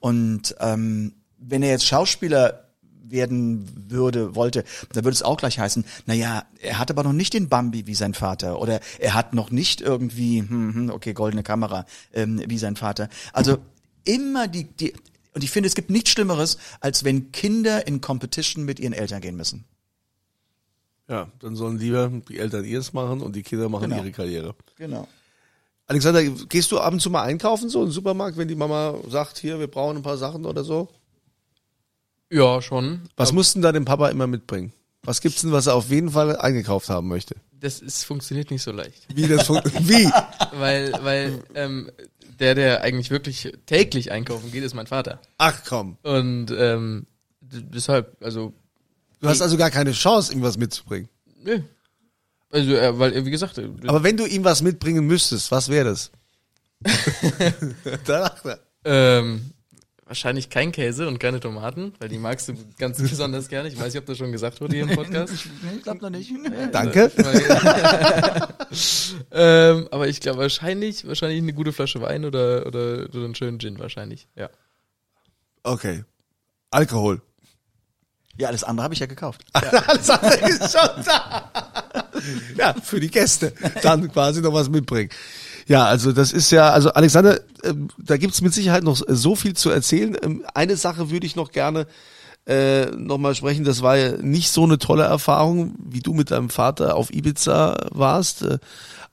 [0.00, 2.68] Und ähm, wenn er jetzt Schauspieler
[3.04, 7.34] werden würde, wollte, da würde es auch gleich heißen, naja, er hat aber noch nicht
[7.34, 11.42] den Bambi wie sein Vater oder er hat noch nicht irgendwie, hm, hm, okay, goldene
[11.42, 13.08] Kamera ähm, wie sein Vater.
[13.32, 13.58] Also
[14.04, 14.94] immer die, die,
[15.34, 19.20] und ich finde, es gibt nichts Schlimmeres, als wenn Kinder in Competition mit ihren Eltern
[19.20, 19.64] gehen müssen.
[21.08, 24.02] Ja, dann sollen lieber die Eltern ihres machen und die Kinder machen Genau.
[24.02, 24.54] ihre Karriere.
[24.76, 25.08] Genau.
[25.86, 29.38] Alexander, gehst du ab und zu mal einkaufen so im Supermarkt, wenn die Mama sagt,
[29.38, 30.88] hier, wir brauchen ein paar Sachen oder so?
[32.30, 33.02] Ja, schon.
[33.16, 34.72] Was mussten da dem Papa immer mitbringen?
[35.02, 37.34] Was gibt's denn, was er auf jeden Fall eingekauft haben möchte?
[37.60, 39.06] Das ist, funktioniert nicht so leicht.
[39.14, 40.10] Wie das Wie?
[40.52, 41.90] Weil, weil ähm,
[42.38, 45.20] der, der eigentlich wirklich täglich einkaufen geht, ist mein Vater.
[45.38, 45.98] Ach komm.
[46.02, 47.06] Und ähm,
[47.40, 48.54] deshalb, also,
[49.22, 51.08] Du hast also gar keine Chance, ihm was mitzubringen.
[51.42, 51.60] nö.
[52.50, 55.70] Also, äh, weil, äh, wie gesagt, äh, Aber wenn du ihm was mitbringen müsstest, was
[55.70, 56.10] wäre das?
[58.04, 58.58] da lacht er.
[58.84, 59.52] ähm,
[60.04, 63.68] wahrscheinlich kein Käse und keine Tomaten, weil die magst du ganz besonders gerne.
[63.68, 65.32] Ich weiß nicht, ob das schon gesagt wurde hier im Podcast.
[65.62, 66.30] Nee, ich glaube noch nicht.
[66.72, 67.10] Danke.
[69.30, 73.60] ähm, aber ich glaube wahrscheinlich, wahrscheinlich eine gute Flasche Wein oder, oder, oder einen schönen
[73.60, 74.28] Gin wahrscheinlich.
[74.36, 74.50] Ja.
[75.62, 76.04] Okay.
[76.70, 77.22] Alkohol.
[78.42, 79.44] Ja, alles andere habe ich ja gekauft.
[79.52, 81.48] Alles andere ist schon da.
[82.56, 83.52] Ja, für die Gäste.
[83.82, 85.10] Dann quasi noch was mitbringen.
[85.68, 89.54] Ja, also das ist ja, also Alexander, ähm, da gibt's mit Sicherheit noch so viel
[89.54, 90.16] zu erzählen.
[90.20, 91.86] Ähm, eine Sache würde ich noch gerne
[92.44, 93.62] äh, nochmal sprechen.
[93.62, 97.76] Das war ja nicht so eine tolle Erfahrung, wie du mit deinem Vater auf Ibiza
[97.92, 98.42] warst.
[98.42, 98.58] Äh,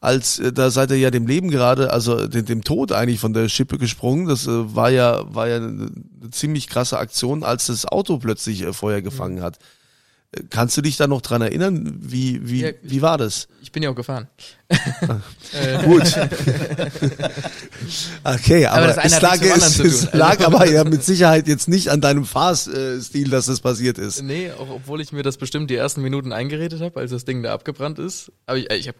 [0.02, 3.34] als äh, da seid ihr ja dem Leben gerade, also dem, dem Tod eigentlich von
[3.34, 4.28] der Schippe gesprungen.
[4.28, 5.92] Das äh, war ja war ja eine,
[6.32, 9.60] ziemlich krasse Aktion, als das Auto plötzlich äh, Feuer gefangen hat.
[10.32, 11.98] Äh, Kannst du dich da noch dran erinnern?
[12.00, 13.50] Wie wie Ja, wie war das?
[13.62, 14.30] Ich bin ja auch gefahren.
[15.84, 16.04] Gut.
[18.24, 21.90] okay, aber, das eine es lag, es, es lag aber ja mit Sicherheit jetzt nicht
[21.90, 24.22] an deinem Fahrstil, dass das passiert ist.
[24.22, 27.44] Nee, auch obwohl ich mir das bestimmt die ersten Minuten eingeredet habe, als das Ding
[27.44, 28.32] da abgebrannt ist.
[28.46, 28.98] Aber ich, äh, ich habe,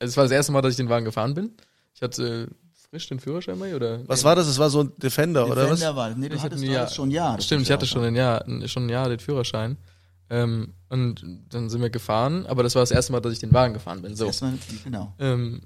[0.00, 1.52] also es war das erste Mal, dass ich den Wagen gefahren bin.
[1.94, 2.54] Ich hatte äh,
[2.90, 4.00] frisch den Führerschein mal, oder?
[4.08, 4.48] Was war das?
[4.48, 5.78] Es war so ein Defender, oder was?
[5.78, 7.40] Defender war, nee, du Ich hattest hatte du ein hattest schon ein Jahr.
[7.40, 9.76] Stimmt, ich hatte schon ein Jahr, schon ein Jahr den Führerschein.
[10.30, 13.52] Ähm, und dann sind wir gefahren, aber das war das erste Mal, dass ich den
[13.52, 14.14] Wagen gefahren bin.
[14.16, 14.26] So.
[14.26, 15.12] Erstmal, genau.
[15.18, 15.60] Ähm,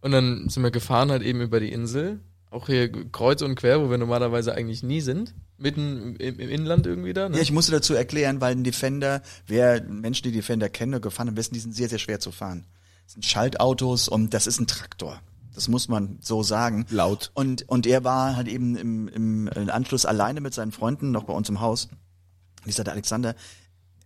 [0.00, 3.82] und dann sind wir gefahren halt eben über die Insel, auch hier kreuz und quer,
[3.82, 7.28] wo wir normalerweise eigentlich nie sind, mitten im, im Inland irgendwie da.
[7.28, 7.36] Ne?
[7.36, 11.28] Ja, ich musste dazu erklären, weil ein Defender, wer Menschen, die Defender kennen oder gefahren
[11.28, 12.66] haben, wissen, die sind sehr, sehr schwer zu fahren.
[13.08, 15.18] Das sind Schaltautos und das ist ein Traktor.
[15.54, 16.84] Das muss man so sagen.
[16.90, 17.30] Laut.
[17.32, 21.32] Und, und er war halt eben im, im Anschluss alleine mit seinen Freunden noch bei
[21.32, 21.86] uns im Haus.
[21.86, 23.34] Und ich sagte, Alexander,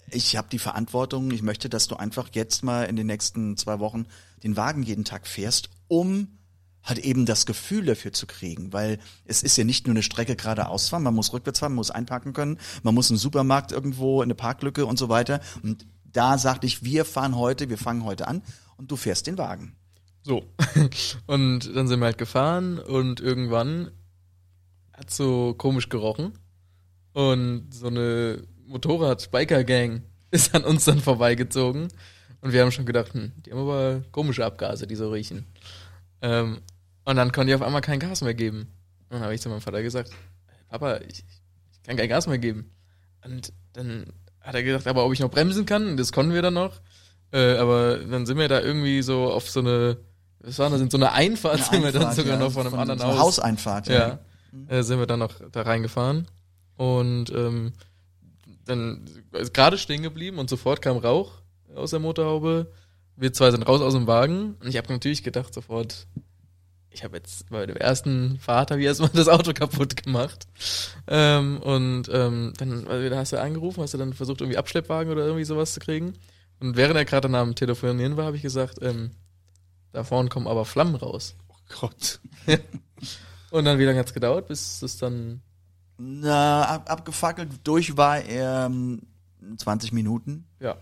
[0.08, 3.80] ich habe die Verantwortung, ich möchte, dass du einfach jetzt mal in den nächsten zwei
[3.80, 4.06] Wochen
[4.44, 6.38] den Wagen jeden Tag fährst, um
[6.84, 10.36] halt eben das Gefühl dafür zu kriegen, weil es ist ja nicht nur eine Strecke
[10.36, 14.22] geradeaus fahren, man muss rückwärts fahren, man muss einparken können, man muss einen Supermarkt irgendwo,
[14.22, 15.40] in eine Parklücke und so weiter.
[15.64, 18.42] Und da sagte ich, wir fahren heute, wir fangen heute an
[18.82, 19.76] und du fährst den Wagen.
[20.24, 20.44] So.
[21.26, 23.90] Und dann sind wir halt gefahren und irgendwann
[24.92, 26.32] hat so komisch gerochen.
[27.12, 31.88] Und so eine Motorrad-Biker-Gang ist an uns dann vorbeigezogen.
[32.40, 35.46] Und wir haben schon gedacht, hm, die haben aber komische Abgase, die so riechen.
[36.20, 36.60] Ähm,
[37.04, 38.68] und dann konnte ich auf einmal kein Gas mehr geben.
[39.08, 40.10] Und dann habe ich zu meinem Vater gesagt,
[40.68, 41.24] Papa, ich,
[41.72, 42.70] ich kann kein Gas mehr geben.
[43.24, 44.06] Und dann
[44.40, 46.80] hat er gesagt, aber ob ich noch bremsen kann, das konnten wir dann noch.
[47.32, 49.96] Äh, aber dann sind wir da irgendwie so auf so eine,
[50.40, 52.66] was war das, in so eine Einfahrt Eine sind wir dann sogar ja, noch von
[52.66, 53.18] einem anderen so Haus.
[53.38, 53.88] Hauseinfahrt.
[53.88, 54.18] Ja,
[54.68, 56.28] äh, sind wir dann noch da reingefahren
[56.76, 57.72] und ähm,
[58.66, 61.32] dann ist gerade stehen geblieben und sofort kam Rauch
[61.74, 62.70] aus der Motorhaube.
[63.16, 66.06] Wir zwei sind raus aus dem Wagen und ich habe natürlich gedacht sofort,
[66.90, 70.46] ich habe jetzt bei dem ersten Fahrt habe ich erstmal das Auto kaputt gemacht.
[71.06, 75.10] Ähm, und ähm, dann also, da hast du angerufen, hast du dann versucht irgendwie Abschleppwagen
[75.10, 76.14] oder irgendwie sowas zu kriegen.
[76.62, 79.10] Und während er gerade am Telefonieren war, habe ich gesagt, ähm,
[79.90, 81.34] da vorne kommen aber Flammen raus.
[81.48, 82.20] Oh Gott.
[83.50, 85.42] Und dann wie lange hat's gedauert, bis es dann
[85.98, 89.02] Na, ab, abgefackelt durch war er ähm,
[89.56, 90.46] 20 Minuten.
[90.60, 90.78] ja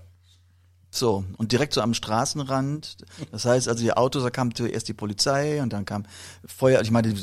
[0.91, 2.99] So, und direkt so am Straßenrand.
[3.33, 6.05] Das heißt, also die Autos, da kam zuerst die Polizei und dann kam
[6.45, 6.83] Feuer.
[6.83, 7.15] Ich meine,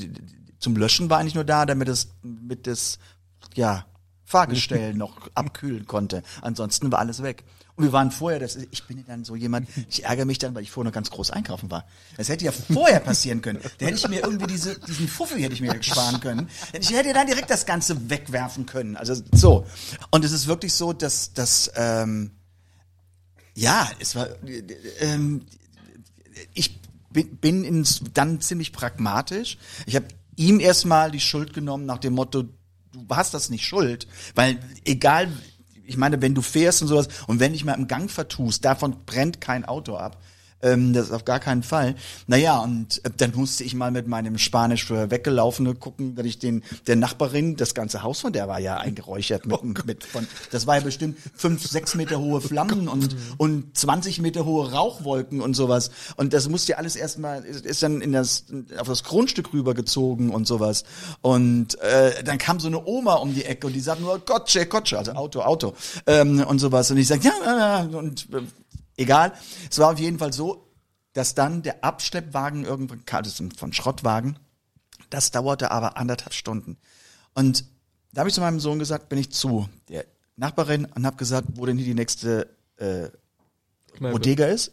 [0.59, 2.97] zum Löschen war eigentlich nur da, damit es mit das,
[3.53, 3.85] ja,
[4.29, 6.21] Fahrgestell noch abkühlen konnte.
[6.41, 7.45] Ansonsten war alles weg.
[7.77, 10.53] Und wir waren vorher, das, ich bin ja dann so jemand, ich ärgere mich dann,
[10.53, 11.85] weil ich vorher noch ganz groß einkaufen war.
[12.17, 13.61] Das hätte ja vorher passieren können.
[13.77, 16.49] Da hätte ich mir irgendwie diese, diesen Fuffi hätte ich mir sparen können.
[16.77, 18.97] Ich hätte dann direkt das Ganze wegwerfen können.
[18.97, 19.65] Also so.
[20.11, 22.31] Und es ist wirklich so, dass, dass ähm,
[23.55, 24.27] ja, es war.
[24.45, 24.61] äh,
[24.99, 25.45] Ähm,
[26.53, 29.57] ich bin, bin ins, dann ziemlich pragmatisch.
[29.85, 32.43] Ich habe ihm erstmal die Schuld genommen nach dem Motto,
[32.91, 35.29] du hast das nicht schuld, weil egal
[35.87, 39.05] ich meine, wenn du fährst und sowas und wenn dich mal im Gang vertust, davon
[39.05, 40.21] brennt kein Auto ab.
[40.61, 41.95] Ähm, das ist auf gar keinen Fall.
[42.25, 46.39] Naja, und äh, dann musste ich mal mit meinem Spanisch für Weggelaufene gucken, dass ich
[46.39, 50.65] den, der Nachbarin, das ganze Haus von der war ja eingeräuchert mit, mit von, das
[50.65, 55.53] war ja bestimmt fünf, sechs Meter hohe Flammen und, und 20 Meter hohe Rauchwolken und
[55.53, 55.91] sowas.
[56.15, 58.45] Und das musste ja alles erstmal, ist, ist dann in das,
[58.79, 60.85] auf das Grundstück rübergezogen und sowas.
[61.21, 64.65] Und äh, dann kam so eine Oma um die Ecke und die sagte nur, Gotche,
[64.65, 65.73] Gotche, also Auto, Auto
[66.07, 66.89] ähm, und sowas.
[66.89, 68.41] Und ich sag ja, ja, ja, und äh,
[68.97, 69.33] Egal.
[69.69, 70.67] Es war auf jeden Fall so,
[71.13, 74.37] dass dann der Abschleppwagen irgendwann kam, das ist von Schrottwagen.
[75.09, 76.77] Das dauerte aber anderthalb Stunden.
[77.33, 77.65] Und
[78.11, 81.47] da habe ich zu meinem Sohn gesagt, bin ich zu der Nachbarin und habe gesagt,
[81.53, 83.09] wo denn hier die nächste äh,
[83.99, 84.71] Bodega ist.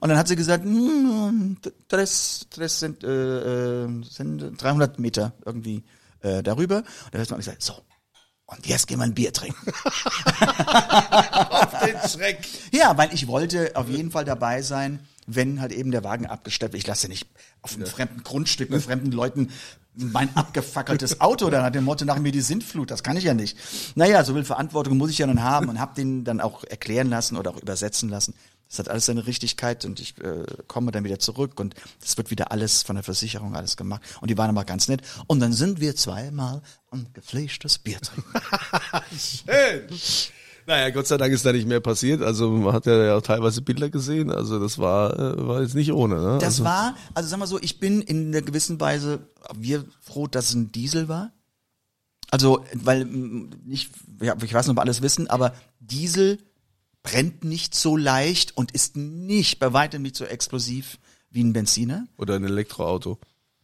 [0.00, 1.56] Und dann hat sie gesagt, hm,
[1.88, 5.84] das, das sind, äh, äh, sind 300 Meter irgendwie
[6.20, 6.78] äh, darüber.
[6.78, 7.74] Und dann hat man gesagt, so,
[8.56, 9.72] und jetzt gehen wir ein Bier trinken.
[11.50, 12.46] Auf den Schreck.
[12.72, 16.72] Ja, weil ich wollte auf jeden Fall dabei sein, wenn halt eben der Wagen abgestellt
[16.72, 16.82] wird.
[16.82, 17.26] Ich lasse nicht
[17.62, 19.48] auf einem fremden Grundstück mit fremden Leuten
[19.96, 23.34] mein abgefackeltes Auto dann hat dem Motto nach mir die Sintflut, das kann ich ja
[23.34, 23.56] nicht.
[23.94, 27.08] Naja, so viel Verantwortung muss ich ja dann haben und habe den dann auch erklären
[27.08, 28.34] lassen oder auch übersetzen lassen.
[28.68, 32.30] Das hat alles seine Richtigkeit und ich äh, komme dann wieder zurück und das wird
[32.30, 35.52] wieder alles von der Versicherung alles gemacht und die waren aber ganz nett und dann
[35.52, 38.32] sind wir zweimal ein gefleischtes Bier trinken.
[39.18, 39.88] Schön.
[40.66, 42.22] Naja, Gott sei Dank ist da nicht mehr passiert.
[42.22, 44.30] Also man hat ja auch teilweise Bilder gesehen.
[44.30, 46.14] Also das war, äh, war jetzt nicht ohne.
[46.14, 46.38] Ne?
[46.38, 50.26] Das also, war, also sag mal so, ich bin in einer gewissen Weise, wir froh,
[50.26, 51.32] dass es ein Diesel war.
[52.30, 53.90] Also, weil, nicht,
[54.20, 56.38] ja, ich weiß nicht, ob alles wissen, aber Diesel
[57.04, 60.98] brennt nicht so leicht und ist nicht, bei weitem nicht so explosiv
[61.30, 62.08] wie ein Benziner.
[62.16, 63.18] Oder ein Elektroauto.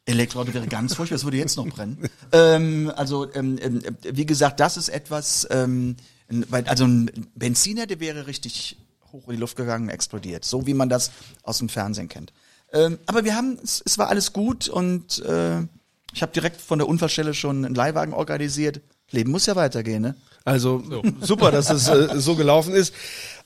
[0.04, 2.08] Elektroauto wäre ganz furchtbar, das würde jetzt noch brennen.
[2.32, 5.96] ähm, also, ähm, ähm, wie gesagt, das ist etwas, ähm,
[6.52, 8.76] also ein Benziner, der wäre richtig
[9.10, 10.44] hoch in die Luft gegangen, explodiert.
[10.44, 11.10] So wie man das
[11.42, 12.32] aus dem Fernsehen kennt.
[12.72, 15.62] Ähm, aber wir haben, es, es war alles gut und äh,
[16.12, 18.80] ich habe direkt von der Unfallstelle schon einen Leihwagen organisiert.
[19.12, 20.14] Leben muss ja weitergehen, ne?
[20.44, 20.82] Also
[21.20, 22.94] super, dass es äh, so gelaufen ist.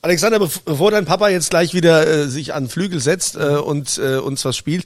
[0.01, 3.57] Alexander, bev- bevor dein Papa jetzt gleich wieder äh, sich an den Flügel setzt äh,
[3.57, 4.85] und äh, uns was spielt,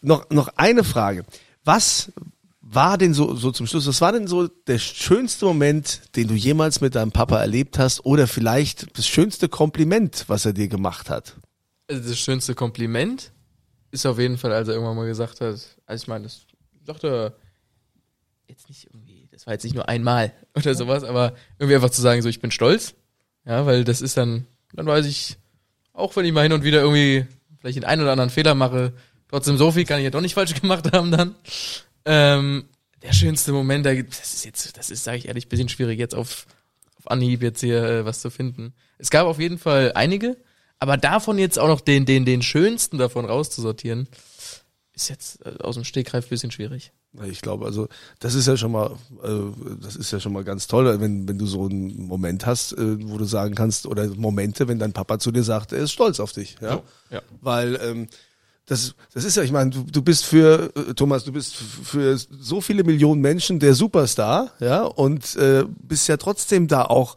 [0.00, 1.24] noch noch eine Frage.
[1.64, 2.12] Was
[2.60, 3.86] war denn so so zum Schluss?
[3.86, 8.04] Was war denn so der schönste Moment, den du jemals mit deinem Papa erlebt hast,
[8.06, 11.36] oder vielleicht das schönste Kompliment, was er dir gemacht hat?
[11.88, 13.32] Also das schönste Kompliment
[13.90, 16.46] ist auf jeden Fall, als er irgendwann mal gesagt hat, also ich meine, das
[17.04, 17.34] er
[18.48, 19.09] jetzt nicht irgendwie,
[19.40, 22.40] das war jetzt nicht nur einmal oder sowas, aber irgendwie einfach zu sagen, so ich
[22.40, 22.94] bin stolz.
[23.46, 25.38] Ja, weil das ist dann, dann weiß ich,
[25.94, 27.24] auch wenn ich mal hin und wieder irgendwie
[27.58, 28.92] vielleicht den einen oder anderen Fehler mache,
[29.28, 31.36] trotzdem so viel kann ich ja doch nicht falsch gemacht haben dann.
[32.04, 32.68] Ähm,
[33.02, 36.46] der schönste Moment, das ist jetzt, das ist, sage ich ehrlich, bisschen schwierig jetzt auf,
[36.98, 38.74] auf Anhieb jetzt hier äh, was zu finden.
[38.98, 40.36] Es gab auf jeden Fall einige,
[40.80, 44.06] aber davon jetzt auch noch den, den, den schönsten davon rauszusortieren,
[44.92, 46.92] ist jetzt äh, aus dem Stegreif bisschen schwierig.
[47.28, 47.88] Ich glaube, also
[48.20, 48.92] das ist ja schon mal,
[49.24, 49.28] äh,
[49.80, 52.96] das ist ja schon mal ganz toll, wenn wenn du so einen Moment hast, äh,
[53.08, 56.20] wo du sagen kannst oder Momente, wenn dein Papa zu dir sagt, er ist stolz
[56.20, 57.20] auf dich, ja, ja.
[57.40, 58.06] weil ähm,
[58.66, 62.16] das das ist ja, ich meine, du, du bist für äh, Thomas, du bist für
[62.16, 67.16] so viele Millionen Menschen der Superstar, ja, und äh, bist ja trotzdem da auch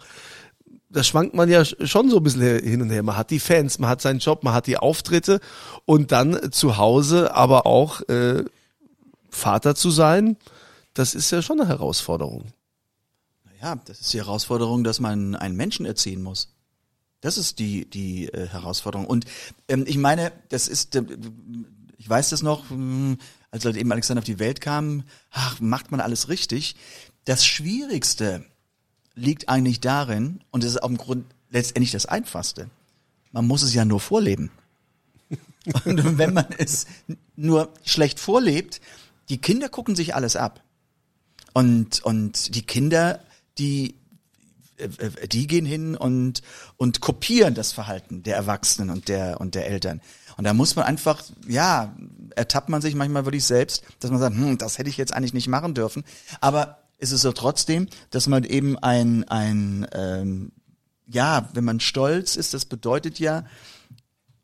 [0.90, 3.02] das schwankt man ja sch- schon so ein bisschen hin und her.
[3.02, 5.40] Man hat die Fans, man hat seinen Job, man hat die Auftritte
[5.86, 8.44] und dann zu Hause aber auch äh,
[9.34, 10.38] Vater zu sein,
[10.94, 12.46] das ist ja schon eine Herausforderung.
[13.62, 16.54] Ja, das ist die Herausforderung, dass man einen Menschen erziehen muss.
[17.22, 19.08] Das ist die die äh, Herausforderung.
[19.08, 19.26] Und
[19.70, 21.04] ähm, ich meine, das ist, äh,
[21.98, 23.16] ich weiß das noch, mh,
[23.52, 26.76] als halt eben Alexander auf die Welt kam, ach, macht man alles richtig.
[27.24, 28.44] Das Schwierigste
[29.16, 32.70] liegt eigentlich darin, und das ist auch im Grund letztendlich das Einfachste.
[33.32, 34.52] Man muss es ja nur vorleben.
[35.86, 36.88] Und wenn man es
[37.36, 38.82] nur schlecht vorlebt,
[39.34, 40.64] die Kinder gucken sich alles ab.
[41.54, 43.20] Und, und die Kinder,
[43.58, 43.96] die,
[44.78, 46.44] äh, äh, die gehen hin und,
[46.78, 50.02] und kopieren das Verhalten der Erwachsenen und der, und der Eltern.
[50.38, 51.96] Und da muss man einfach, ja,
[52.36, 55.34] ertappt man sich manchmal wirklich selbst, dass man sagt, hm, das hätte ich jetzt eigentlich
[55.34, 56.04] nicht machen dürfen.
[56.40, 60.52] Aber es ist so trotzdem, dass man eben ein, ein, ähm,
[61.08, 63.48] ja, wenn man stolz ist, das bedeutet ja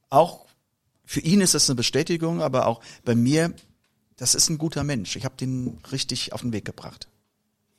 [0.09, 0.47] auch,
[1.05, 3.53] für ihn ist das eine Bestätigung, aber auch bei mir,
[4.19, 5.15] das ist ein guter Mensch.
[5.15, 7.07] Ich habe den richtig auf den Weg gebracht.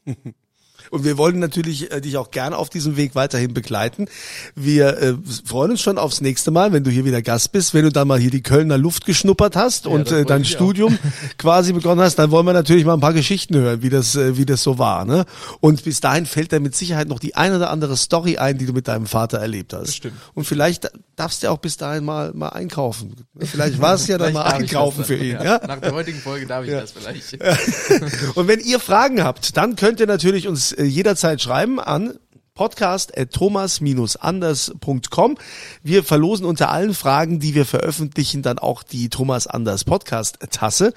[0.90, 4.06] Und wir wollen natürlich äh, dich auch gerne auf diesem Weg weiterhin begleiten.
[4.54, 5.14] Wir äh,
[5.44, 8.08] freuen uns schon aufs nächste Mal, wenn du hier wieder Gast bist, wenn du dann
[8.08, 10.46] mal hier die Kölner Luft geschnuppert hast und das äh, dein auch.
[10.46, 10.98] Studium
[11.38, 14.36] quasi begonnen hast, dann wollen wir natürlich mal ein paar Geschichten hören, wie das, äh,
[14.36, 15.04] wie das so war.
[15.04, 15.24] Ne?
[15.60, 18.66] Und bis dahin fällt dir mit Sicherheit noch die ein oder andere Story ein, die
[18.66, 19.86] du mit deinem Vater erlebt hast.
[19.86, 20.14] Bestimmt.
[20.34, 23.14] Und vielleicht darfst du auch bis dahin mal mal einkaufen.
[23.38, 25.32] Vielleicht war es ja dann mal einkaufen für ihn.
[25.32, 25.50] Ja.
[25.50, 25.66] Ja?
[25.66, 27.38] Nach der heutigen Folge darf ich das vielleicht.
[28.36, 32.18] Und wenn ihr Fragen habt, dann könnt ihr natürlich uns äh, jederzeit schreiben an
[32.54, 35.38] podcast.thomas-anders.com.
[35.82, 40.92] Wir verlosen unter allen Fragen, die wir veröffentlichen, dann auch die Thomas Anders Podcast Tasse.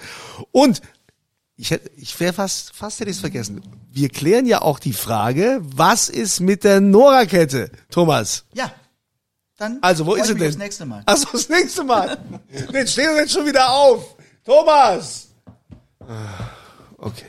[0.51, 0.81] Und
[1.55, 3.61] ich hätte, ich wäre fast, fast hätte ich es vergessen.
[3.91, 8.45] Wir klären ja auch die Frage, was ist mit der Nora-Kette, Thomas?
[8.53, 8.71] Ja.
[9.57, 10.47] Dann Also, wo ist sie denn?
[10.47, 11.03] Das nächste Mal.
[11.05, 12.17] Achso, das nächste Mal.
[12.73, 14.15] Jetzt stehen wir jetzt schon wieder auf.
[14.43, 15.27] Thomas!
[15.99, 16.49] Ah,
[16.97, 17.25] Okay.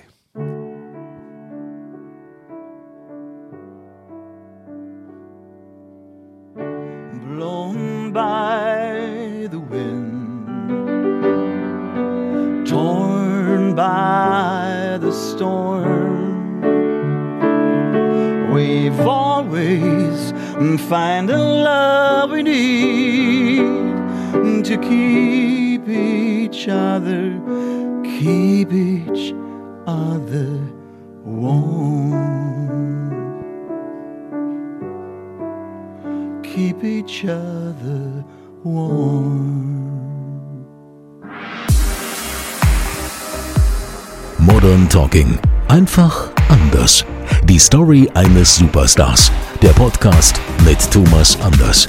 [8.14, 10.46] By the wind,
[12.64, 16.60] torn by the storm.
[18.52, 20.32] We've always
[20.88, 23.64] find the love we need
[24.64, 27.40] to keep each other,
[28.04, 29.34] keep each
[29.88, 30.60] other
[31.24, 32.93] warm.
[36.54, 38.24] Keep each other
[38.62, 39.74] warm.
[44.38, 45.38] Modern Talking.
[45.68, 47.04] Einfach anders.
[47.44, 49.32] Die Story eines Superstars.
[49.62, 51.88] Der Podcast mit Thomas Anders.